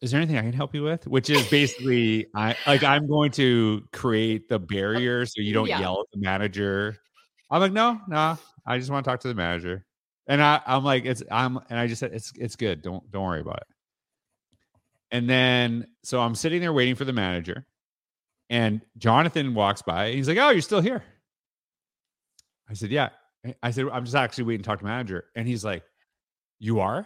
is 0.00 0.10
there 0.10 0.20
anything 0.20 0.36
I 0.36 0.42
can 0.42 0.52
help 0.52 0.74
you 0.74 0.82
with? 0.82 1.06
Which 1.06 1.30
is 1.30 1.48
basically, 1.48 2.26
I 2.34 2.56
like 2.66 2.82
I'm 2.82 3.06
going 3.06 3.30
to 3.32 3.86
create 3.92 4.48
the 4.48 4.58
barrier 4.58 5.24
so 5.24 5.40
you 5.40 5.54
don't 5.54 5.68
yeah. 5.68 5.80
yell 5.80 6.00
at 6.00 6.06
the 6.12 6.18
manager. 6.18 6.98
I'm 7.50 7.60
like, 7.60 7.72
no, 7.72 8.00
no, 8.08 8.38
I 8.66 8.78
just 8.78 8.90
want 8.90 9.04
to 9.04 9.10
talk 9.10 9.20
to 9.20 9.28
the 9.28 9.34
manager. 9.34 9.86
And 10.26 10.42
I, 10.42 10.60
I'm 10.66 10.84
like, 10.84 11.04
it's 11.04 11.22
I'm 11.30 11.58
and 11.70 11.78
I 11.78 11.86
just 11.86 12.00
said 12.00 12.12
it's 12.12 12.32
it's 12.38 12.56
good. 12.56 12.82
Don't 12.82 13.10
don't 13.10 13.24
worry 13.24 13.40
about 13.40 13.58
it. 13.58 13.66
And 15.10 15.28
then 15.28 15.86
so 16.02 16.20
I'm 16.20 16.34
sitting 16.34 16.60
there 16.60 16.72
waiting 16.72 16.94
for 16.96 17.04
the 17.04 17.12
manager. 17.12 17.66
And 18.54 18.82
Jonathan 18.98 19.52
walks 19.52 19.82
by. 19.82 20.12
he's 20.12 20.28
like, 20.28 20.38
"Oh, 20.38 20.50
you're 20.50 20.62
still 20.62 20.80
here." 20.80 21.02
I 22.70 22.74
said, 22.74 22.90
"Yeah." 22.90 23.08
I 23.64 23.72
said, 23.72 23.86
"I'm 23.92 24.04
just 24.04 24.14
actually 24.14 24.44
waiting 24.44 24.62
to 24.62 24.68
talk 24.68 24.78
to 24.78 24.84
the 24.84 24.88
manager." 24.88 25.24
And 25.34 25.48
he's 25.48 25.64
like, 25.64 25.82
"You 26.60 26.78
are?" 26.78 27.04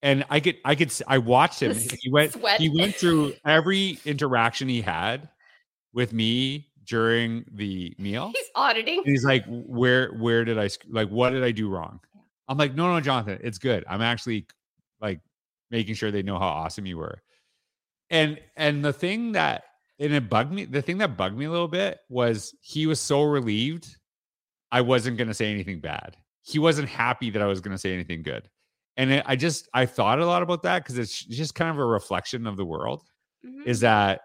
And 0.00 0.24
I 0.30 0.40
could, 0.40 0.56
I 0.64 0.74
could, 0.74 0.90
I 1.06 1.18
watched 1.18 1.60
him. 1.60 1.76
He 2.00 2.10
went, 2.10 2.32
Sweat. 2.32 2.60
he 2.60 2.70
went 2.70 2.94
through 2.94 3.34
every 3.44 3.98
interaction 4.06 4.70
he 4.70 4.80
had 4.80 5.28
with 5.92 6.14
me 6.14 6.68
during 6.86 7.44
the 7.52 7.94
meal. 7.98 8.32
He's 8.34 8.50
auditing. 8.54 9.00
And 9.00 9.06
he's 9.06 9.24
like, 9.24 9.44
"Where, 9.46 10.14
where 10.14 10.46
did 10.46 10.58
I 10.58 10.70
like? 10.88 11.10
What 11.10 11.30
did 11.30 11.44
I 11.44 11.50
do 11.50 11.68
wrong?" 11.68 12.00
I'm 12.48 12.56
like, 12.56 12.74
"No, 12.74 12.90
no, 12.90 12.98
Jonathan, 13.02 13.38
it's 13.42 13.58
good. 13.58 13.84
I'm 13.86 14.00
actually 14.00 14.46
like 15.02 15.20
making 15.70 15.94
sure 15.96 16.10
they 16.10 16.22
know 16.22 16.38
how 16.38 16.48
awesome 16.48 16.86
you 16.86 16.96
were." 16.96 17.20
And 18.08 18.40
and 18.56 18.82
the 18.82 18.94
thing 18.94 19.32
that 19.32 19.64
and 19.98 20.12
it 20.12 20.28
bugged 20.28 20.52
me. 20.52 20.64
The 20.64 20.82
thing 20.82 20.98
that 20.98 21.16
bugged 21.16 21.36
me 21.36 21.46
a 21.46 21.50
little 21.50 21.68
bit 21.68 21.98
was 22.08 22.54
he 22.60 22.86
was 22.86 23.00
so 23.00 23.22
relieved 23.22 23.96
I 24.70 24.80
wasn't 24.80 25.16
going 25.16 25.28
to 25.28 25.34
say 25.34 25.50
anything 25.50 25.80
bad. 25.80 26.16
He 26.42 26.58
wasn't 26.58 26.88
happy 26.88 27.30
that 27.30 27.42
I 27.42 27.46
was 27.46 27.60
going 27.60 27.74
to 27.74 27.78
say 27.78 27.92
anything 27.92 28.22
good. 28.22 28.48
And 28.96 29.10
it, 29.10 29.24
I 29.26 29.36
just, 29.36 29.68
I 29.74 29.86
thought 29.86 30.20
a 30.20 30.26
lot 30.26 30.42
about 30.42 30.62
that 30.62 30.82
because 30.82 30.98
it's 30.98 31.24
just 31.24 31.54
kind 31.54 31.70
of 31.70 31.78
a 31.78 31.84
reflection 31.84 32.46
of 32.46 32.56
the 32.56 32.64
world 32.64 33.02
mm-hmm. 33.44 33.68
is 33.68 33.80
that, 33.80 34.20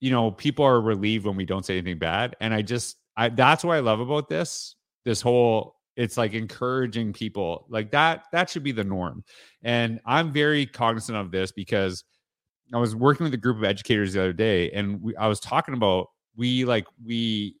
you 0.00 0.10
know, 0.10 0.30
people 0.30 0.64
are 0.64 0.80
relieved 0.80 1.26
when 1.26 1.36
we 1.36 1.44
don't 1.44 1.64
say 1.64 1.78
anything 1.78 1.98
bad. 1.98 2.36
And 2.40 2.52
I 2.52 2.62
just, 2.62 2.96
I, 3.16 3.28
that's 3.28 3.64
what 3.64 3.76
I 3.76 3.80
love 3.80 4.00
about 4.00 4.28
this, 4.28 4.74
this 5.04 5.20
whole, 5.20 5.76
it's 5.96 6.16
like 6.16 6.32
encouraging 6.32 7.12
people 7.12 7.66
like 7.68 7.90
that, 7.90 8.24
that 8.32 8.48
should 8.48 8.62
be 8.62 8.72
the 8.72 8.84
norm. 8.84 9.24
And 9.62 10.00
I'm 10.06 10.32
very 10.32 10.66
cognizant 10.66 11.18
of 11.18 11.30
this 11.30 11.52
because 11.52 12.04
I 12.72 12.78
was 12.78 12.94
working 12.94 13.24
with 13.24 13.34
a 13.34 13.38
group 13.38 13.56
of 13.56 13.64
educators 13.64 14.12
the 14.12 14.20
other 14.20 14.32
day, 14.32 14.70
and 14.70 15.02
we, 15.02 15.16
I 15.16 15.26
was 15.26 15.40
talking 15.40 15.74
about 15.74 16.08
we 16.36 16.64
like 16.64 16.86
we 17.04 17.56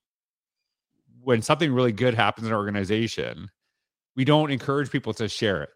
when 1.22 1.42
something 1.42 1.72
really 1.72 1.92
good 1.92 2.14
happens 2.14 2.46
in 2.46 2.52
our 2.52 2.58
organization, 2.58 3.50
we 4.16 4.24
don't 4.24 4.50
encourage 4.50 4.90
people 4.90 5.12
to 5.14 5.28
share 5.28 5.62
it. 5.62 5.70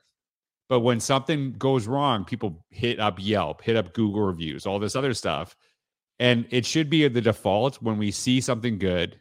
But 0.68 0.80
when 0.80 1.00
something 1.00 1.52
goes 1.52 1.86
wrong, 1.86 2.24
people 2.24 2.64
hit 2.70 2.98
up 2.98 3.18
Yelp, 3.20 3.62
hit 3.62 3.76
up 3.76 3.92
Google 3.92 4.22
reviews, 4.22 4.66
all 4.66 4.78
this 4.78 4.96
other 4.96 5.12
stuff. 5.12 5.54
And 6.18 6.46
it 6.50 6.64
should 6.64 6.88
be 6.88 7.06
the 7.08 7.20
default 7.20 7.82
when 7.82 7.98
we 7.98 8.10
see 8.10 8.40
something 8.40 8.78
good, 8.78 9.20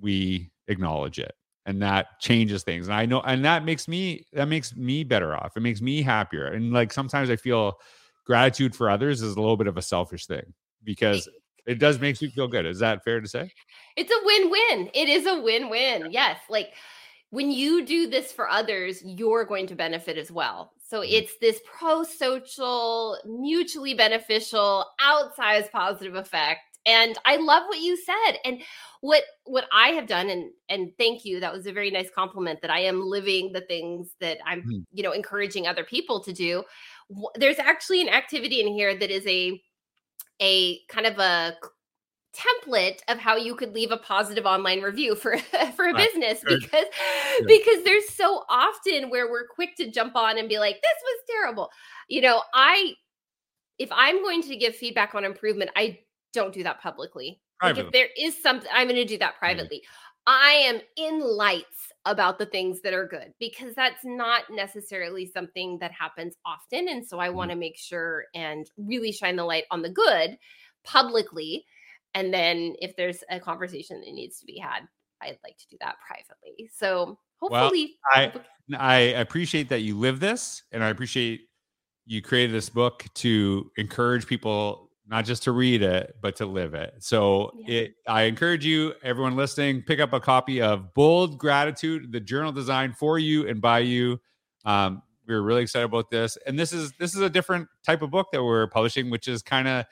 we 0.00 0.50
acknowledge 0.68 1.18
it. 1.18 1.32
And 1.64 1.80
that 1.80 2.20
changes 2.20 2.64
things. 2.64 2.88
And 2.88 2.94
I 2.94 3.06
know, 3.06 3.20
and 3.22 3.44
that 3.44 3.64
makes 3.64 3.86
me, 3.86 4.26
that 4.32 4.48
makes 4.48 4.76
me 4.76 5.04
better 5.04 5.34
off. 5.34 5.56
It 5.56 5.60
makes 5.60 5.80
me 5.80 6.02
happier. 6.02 6.46
And 6.46 6.72
like 6.72 6.92
sometimes 6.92 7.30
I 7.30 7.36
feel 7.36 7.78
gratitude 8.24 8.74
for 8.74 8.88
others 8.88 9.22
is 9.22 9.36
a 9.36 9.40
little 9.40 9.56
bit 9.56 9.66
of 9.66 9.76
a 9.76 9.82
selfish 9.82 10.26
thing 10.26 10.52
because 10.84 11.28
it 11.66 11.78
does 11.78 12.00
makes 12.00 12.20
me 12.20 12.28
feel 12.28 12.48
good. 12.48 12.66
Is 12.66 12.78
that 12.80 13.04
fair 13.04 13.20
to 13.20 13.28
say? 13.28 13.50
It's 13.96 14.10
a 14.10 14.24
win-win. 14.24 14.90
It 14.94 15.08
is 15.08 15.26
a 15.26 15.40
win-win. 15.40 16.10
Yes, 16.10 16.38
like 16.48 16.74
when 17.30 17.50
you 17.50 17.84
do 17.84 18.08
this 18.08 18.30
for 18.32 18.48
others, 18.48 19.02
you're 19.04 19.44
going 19.44 19.66
to 19.68 19.74
benefit 19.74 20.18
as 20.18 20.30
well. 20.30 20.72
So 20.86 21.00
mm-hmm. 21.00 21.14
it's 21.14 21.38
this 21.40 21.60
pro-social, 21.64 23.18
mutually 23.26 23.94
beneficial, 23.94 24.84
outsized 25.00 25.70
positive 25.70 26.14
effect. 26.14 26.60
And 26.84 27.16
I 27.24 27.36
love 27.36 27.62
what 27.68 27.80
you 27.80 27.96
said. 27.96 28.38
And 28.44 28.60
what 29.02 29.22
what 29.44 29.66
I 29.72 29.88
have 29.90 30.06
done 30.06 30.30
and 30.30 30.50
and 30.68 30.90
thank 30.98 31.24
you. 31.24 31.40
That 31.40 31.52
was 31.52 31.66
a 31.66 31.72
very 31.72 31.90
nice 31.90 32.10
compliment 32.14 32.60
that 32.62 32.70
I 32.70 32.80
am 32.80 33.04
living 33.04 33.52
the 33.52 33.60
things 33.62 34.14
that 34.20 34.38
I'm, 34.46 34.60
mm-hmm. 34.60 34.80
you 34.92 35.02
know, 35.02 35.12
encouraging 35.12 35.66
other 35.66 35.84
people 35.84 36.20
to 36.20 36.32
do 36.32 36.64
there's 37.36 37.58
actually 37.58 38.02
an 38.02 38.08
activity 38.08 38.60
in 38.60 38.68
here 38.68 38.96
that 38.96 39.10
is 39.10 39.26
a 39.26 39.60
a 40.40 40.80
kind 40.88 41.06
of 41.06 41.18
a 41.18 41.54
template 42.34 43.00
of 43.08 43.18
how 43.18 43.36
you 43.36 43.54
could 43.54 43.74
leave 43.74 43.90
a 43.90 43.96
positive 43.98 44.46
online 44.46 44.80
review 44.80 45.14
for 45.14 45.36
for 45.76 45.88
a 45.88 45.94
business 45.94 46.42
because 46.46 46.86
because 47.46 47.84
there's 47.84 48.08
so 48.08 48.44
often 48.48 49.10
where 49.10 49.30
we're 49.30 49.46
quick 49.46 49.76
to 49.76 49.90
jump 49.90 50.16
on 50.16 50.38
and 50.38 50.48
be 50.48 50.58
like 50.58 50.76
this 50.76 51.02
was 51.02 51.20
terrible. 51.30 51.70
You 52.08 52.22
know 52.22 52.42
i 52.54 52.94
if 53.78 53.90
i'm 53.92 54.22
going 54.22 54.42
to 54.42 54.56
give 54.56 54.74
feedback 54.74 55.14
on 55.14 55.24
improvement 55.24 55.70
i 55.76 55.98
don't 56.32 56.54
do 56.54 56.62
that 56.62 56.80
publicly. 56.80 57.40
Like 57.62 57.78
if 57.78 57.92
there 57.92 58.08
is 58.18 58.40
something 58.42 58.70
i'm 58.72 58.88
going 58.88 58.96
to 58.96 59.04
do 59.04 59.18
that 59.18 59.36
privately. 59.38 59.82
I 60.26 60.52
am 60.52 60.80
in 60.96 61.20
lights 61.20 61.91
about 62.04 62.38
the 62.38 62.46
things 62.46 62.80
that 62.80 62.92
are 62.92 63.06
good 63.06 63.32
because 63.38 63.74
that's 63.74 64.04
not 64.04 64.42
necessarily 64.50 65.24
something 65.24 65.78
that 65.78 65.92
happens 65.92 66.34
often. 66.44 66.88
And 66.88 67.06
so 67.06 67.20
I 67.20 67.28
mm. 67.28 67.34
want 67.34 67.50
to 67.50 67.56
make 67.56 67.76
sure 67.76 68.24
and 68.34 68.68
really 68.76 69.12
shine 69.12 69.36
the 69.36 69.44
light 69.44 69.64
on 69.70 69.82
the 69.82 69.88
good 69.88 70.36
publicly. 70.84 71.64
And 72.14 72.34
then 72.34 72.74
if 72.80 72.96
there's 72.96 73.22
a 73.30 73.38
conversation 73.38 74.00
that 74.00 74.12
needs 74.12 74.40
to 74.40 74.46
be 74.46 74.58
had, 74.58 74.80
I'd 75.22 75.38
like 75.44 75.56
to 75.58 75.68
do 75.70 75.76
that 75.80 75.96
privately. 76.06 76.68
So 76.74 77.18
hopefully, 77.36 77.96
well, 78.14 78.32
I 78.68 78.76
I 78.78 78.96
appreciate 79.20 79.68
that 79.68 79.80
you 79.80 79.96
live 79.96 80.20
this, 80.20 80.62
and 80.72 80.82
I 80.82 80.88
appreciate 80.88 81.42
you 82.04 82.20
created 82.20 82.54
this 82.54 82.68
book 82.68 83.06
to 83.14 83.70
encourage 83.76 84.26
people 84.26 84.90
not 85.06 85.24
just 85.24 85.42
to 85.44 85.52
read 85.52 85.82
it 85.82 86.16
but 86.20 86.36
to 86.36 86.46
live 86.46 86.74
it. 86.74 86.94
So 87.00 87.52
yeah. 87.66 87.74
it 87.74 87.94
i 88.06 88.22
encourage 88.22 88.64
you 88.64 88.94
everyone 89.02 89.36
listening 89.36 89.82
pick 89.82 90.00
up 90.00 90.12
a 90.12 90.20
copy 90.20 90.60
of 90.60 90.94
bold 90.94 91.38
gratitude 91.38 92.12
the 92.12 92.20
journal 92.20 92.52
designed 92.52 92.96
for 92.96 93.18
you 93.18 93.48
and 93.48 93.60
by 93.60 93.80
you. 93.80 94.20
Um, 94.64 95.02
we 95.26 95.34
are 95.34 95.42
really 95.42 95.62
excited 95.62 95.84
about 95.84 96.10
this. 96.10 96.36
And 96.46 96.58
this 96.58 96.72
is 96.72 96.92
this 96.98 97.14
is 97.14 97.20
a 97.20 97.30
different 97.30 97.68
type 97.86 98.02
of 98.02 98.10
book 98.10 98.28
that 98.32 98.42
we're 98.42 98.66
publishing 98.68 99.10
which 99.10 99.28
is 99.28 99.42
kind 99.42 99.68
of 99.68 99.86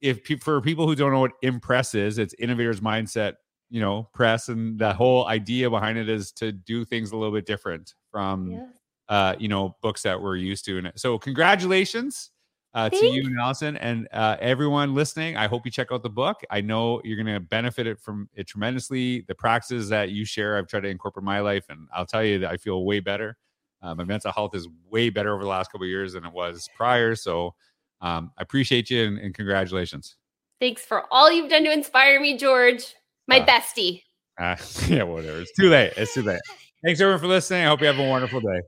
if 0.00 0.22
pe- 0.24 0.36
for 0.36 0.60
people 0.60 0.86
who 0.86 0.94
don't 0.94 1.12
know 1.12 1.20
what 1.20 1.32
IMPress 1.42 1.94
is 1.94 2.18
it's 2.18 2.34
innovators 2.38 2.80
mindset 2.80 3.34
you 3.70 3.80
know 3.80 4.08
press 4.14 4.48
and 4.48 4.78
the 4.78 4.92
whole 4.92 5.26
idea 5.26 5.70
behind 5.70 5.98
it 5.98 6.08
is 6.08 6.30
to 6.32 6.52
do 6.52 6.84
things 6.84 7.12
a 7.12 7.16
little 7.16 7.34
bit 7.34 7.46
different 7.46 7.94
from 8.10 8.50
yeah. 8.50 8.66
uh 9.08 9.34
you 9.38 9.48
know 9.48 9.76
books 9.82 10.02
that 10.02 10.20
we're 10.20 10.36
used 10.36 10.64
to 10.64 10.78
and 10.78 10.92
so 10.96 11.18
congratulations 11.18 12.30
uh, 12.74 12.90
to 12.90 13.06
you 13.06 13.22
and 13.26 13.38
Allison 13.38 13.76
and 13.76 14.08
uh, 14.12 14.36
everyone 14.40 14.94
listening. 14.94 15.36
I 15.36 15.46
hope 15.46 15.64
you 15.64 15.70
check 15.70 15.92
out 15.92 16.02
the 16.02 16.10
book. 16.10 16.40
I 16.50 16.60
know 16.60 17.00
you're 17.04 17.22
going 17.22 17.32
to 17.32 17.40
benefit 17.40 17.86
it 17.86 18.00
from 18.00 18.28
it 18.34 18.48
tremendously. 18.48 19.24
The 19.28 19.34
practices 19.34 19.88
that 19.90 20.10
you 20.10 20.24
share, 20.24 20.58
I've 20.58 20.66
tried 20.66 20.80
to 20.80 20.88
incorporate 20.88 21.24
my 21.24 21.40
life, 21.40 21.66
and 21.68 21.88
I'll 21.94 22.06
tell 22.06 22.24
you 22.24 22.40
that 22.40 22.50
I 22.50 22.56
feel 22.56 22.84
way 22.84 23.00
better. 23.00 23.36
Uh, 23.80 23.94
my 23.94 24.04
mental 24.04 24.32
health 24.32 24.54
is 24.54 24.66
way 24.88 25.10
better 25.10 25.32
over 25.32 25.42
the 25.42 25.48
last 25.48 25.70
couple 25.70 25.84
of 25.84 25.90
years 25.90 26.14
than 26.14 26.24
it 26.24 26.32
was 26.32 26.68
prior. 26.74 27.14
So 27.14 27.54
um, 28.00 28.32
I 28.38 28.42
appreciate 28.42 28.90
you 28.90 29.04
and, 29.04 29.18
and, 29.18 29.34
congratulations. 29.34 30.16
Thanks 30.58 30.82
for 30.82 31.04
all 31.10 31.30
you've 31.30 31.50
done 31.50 31.64
to 31.64 31.72
inspire 31.72 32.18
me, 32.18 32.36
George, 32.38 32.94
my 33.28 33.40
uh, 33.40 33.46
bestie. 33.46 34.02
Uh, 34.38 34.56
yeah, 34.88 35.02
whatever. 35.02 35.40
It's 35.40 35.52
too 35.52 35.68
late. 35.68 35.92
It's 35.96 36.14
too 36.14 36.22
late. 36.22 36.40
Thanks 36.84 37.00
everyone 37.00 37.18
for 37.18 37.28
listening. 37.28 37.62
I 37.62 37.68
hope 37.68 37.80
you 37.80 37.86
have 37.86 37.98
a 37.98 38.06
wonderful 38.06 38.42
day. 38.42 38.60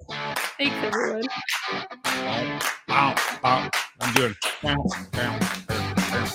Thanks 0.57 0.75
everyone. 0.87 1.23
I'm 2.89 4.15
doing. 4.15 4.35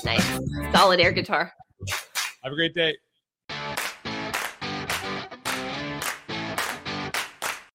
Nice. 0.05 0.39
Solid 0.71 0.99
air 0.99 1.11
guitar. 1.11 1.51
Have 2.43 2.53
a 2.53 2.55
great 2.55 2.75
day. 2.75 2.95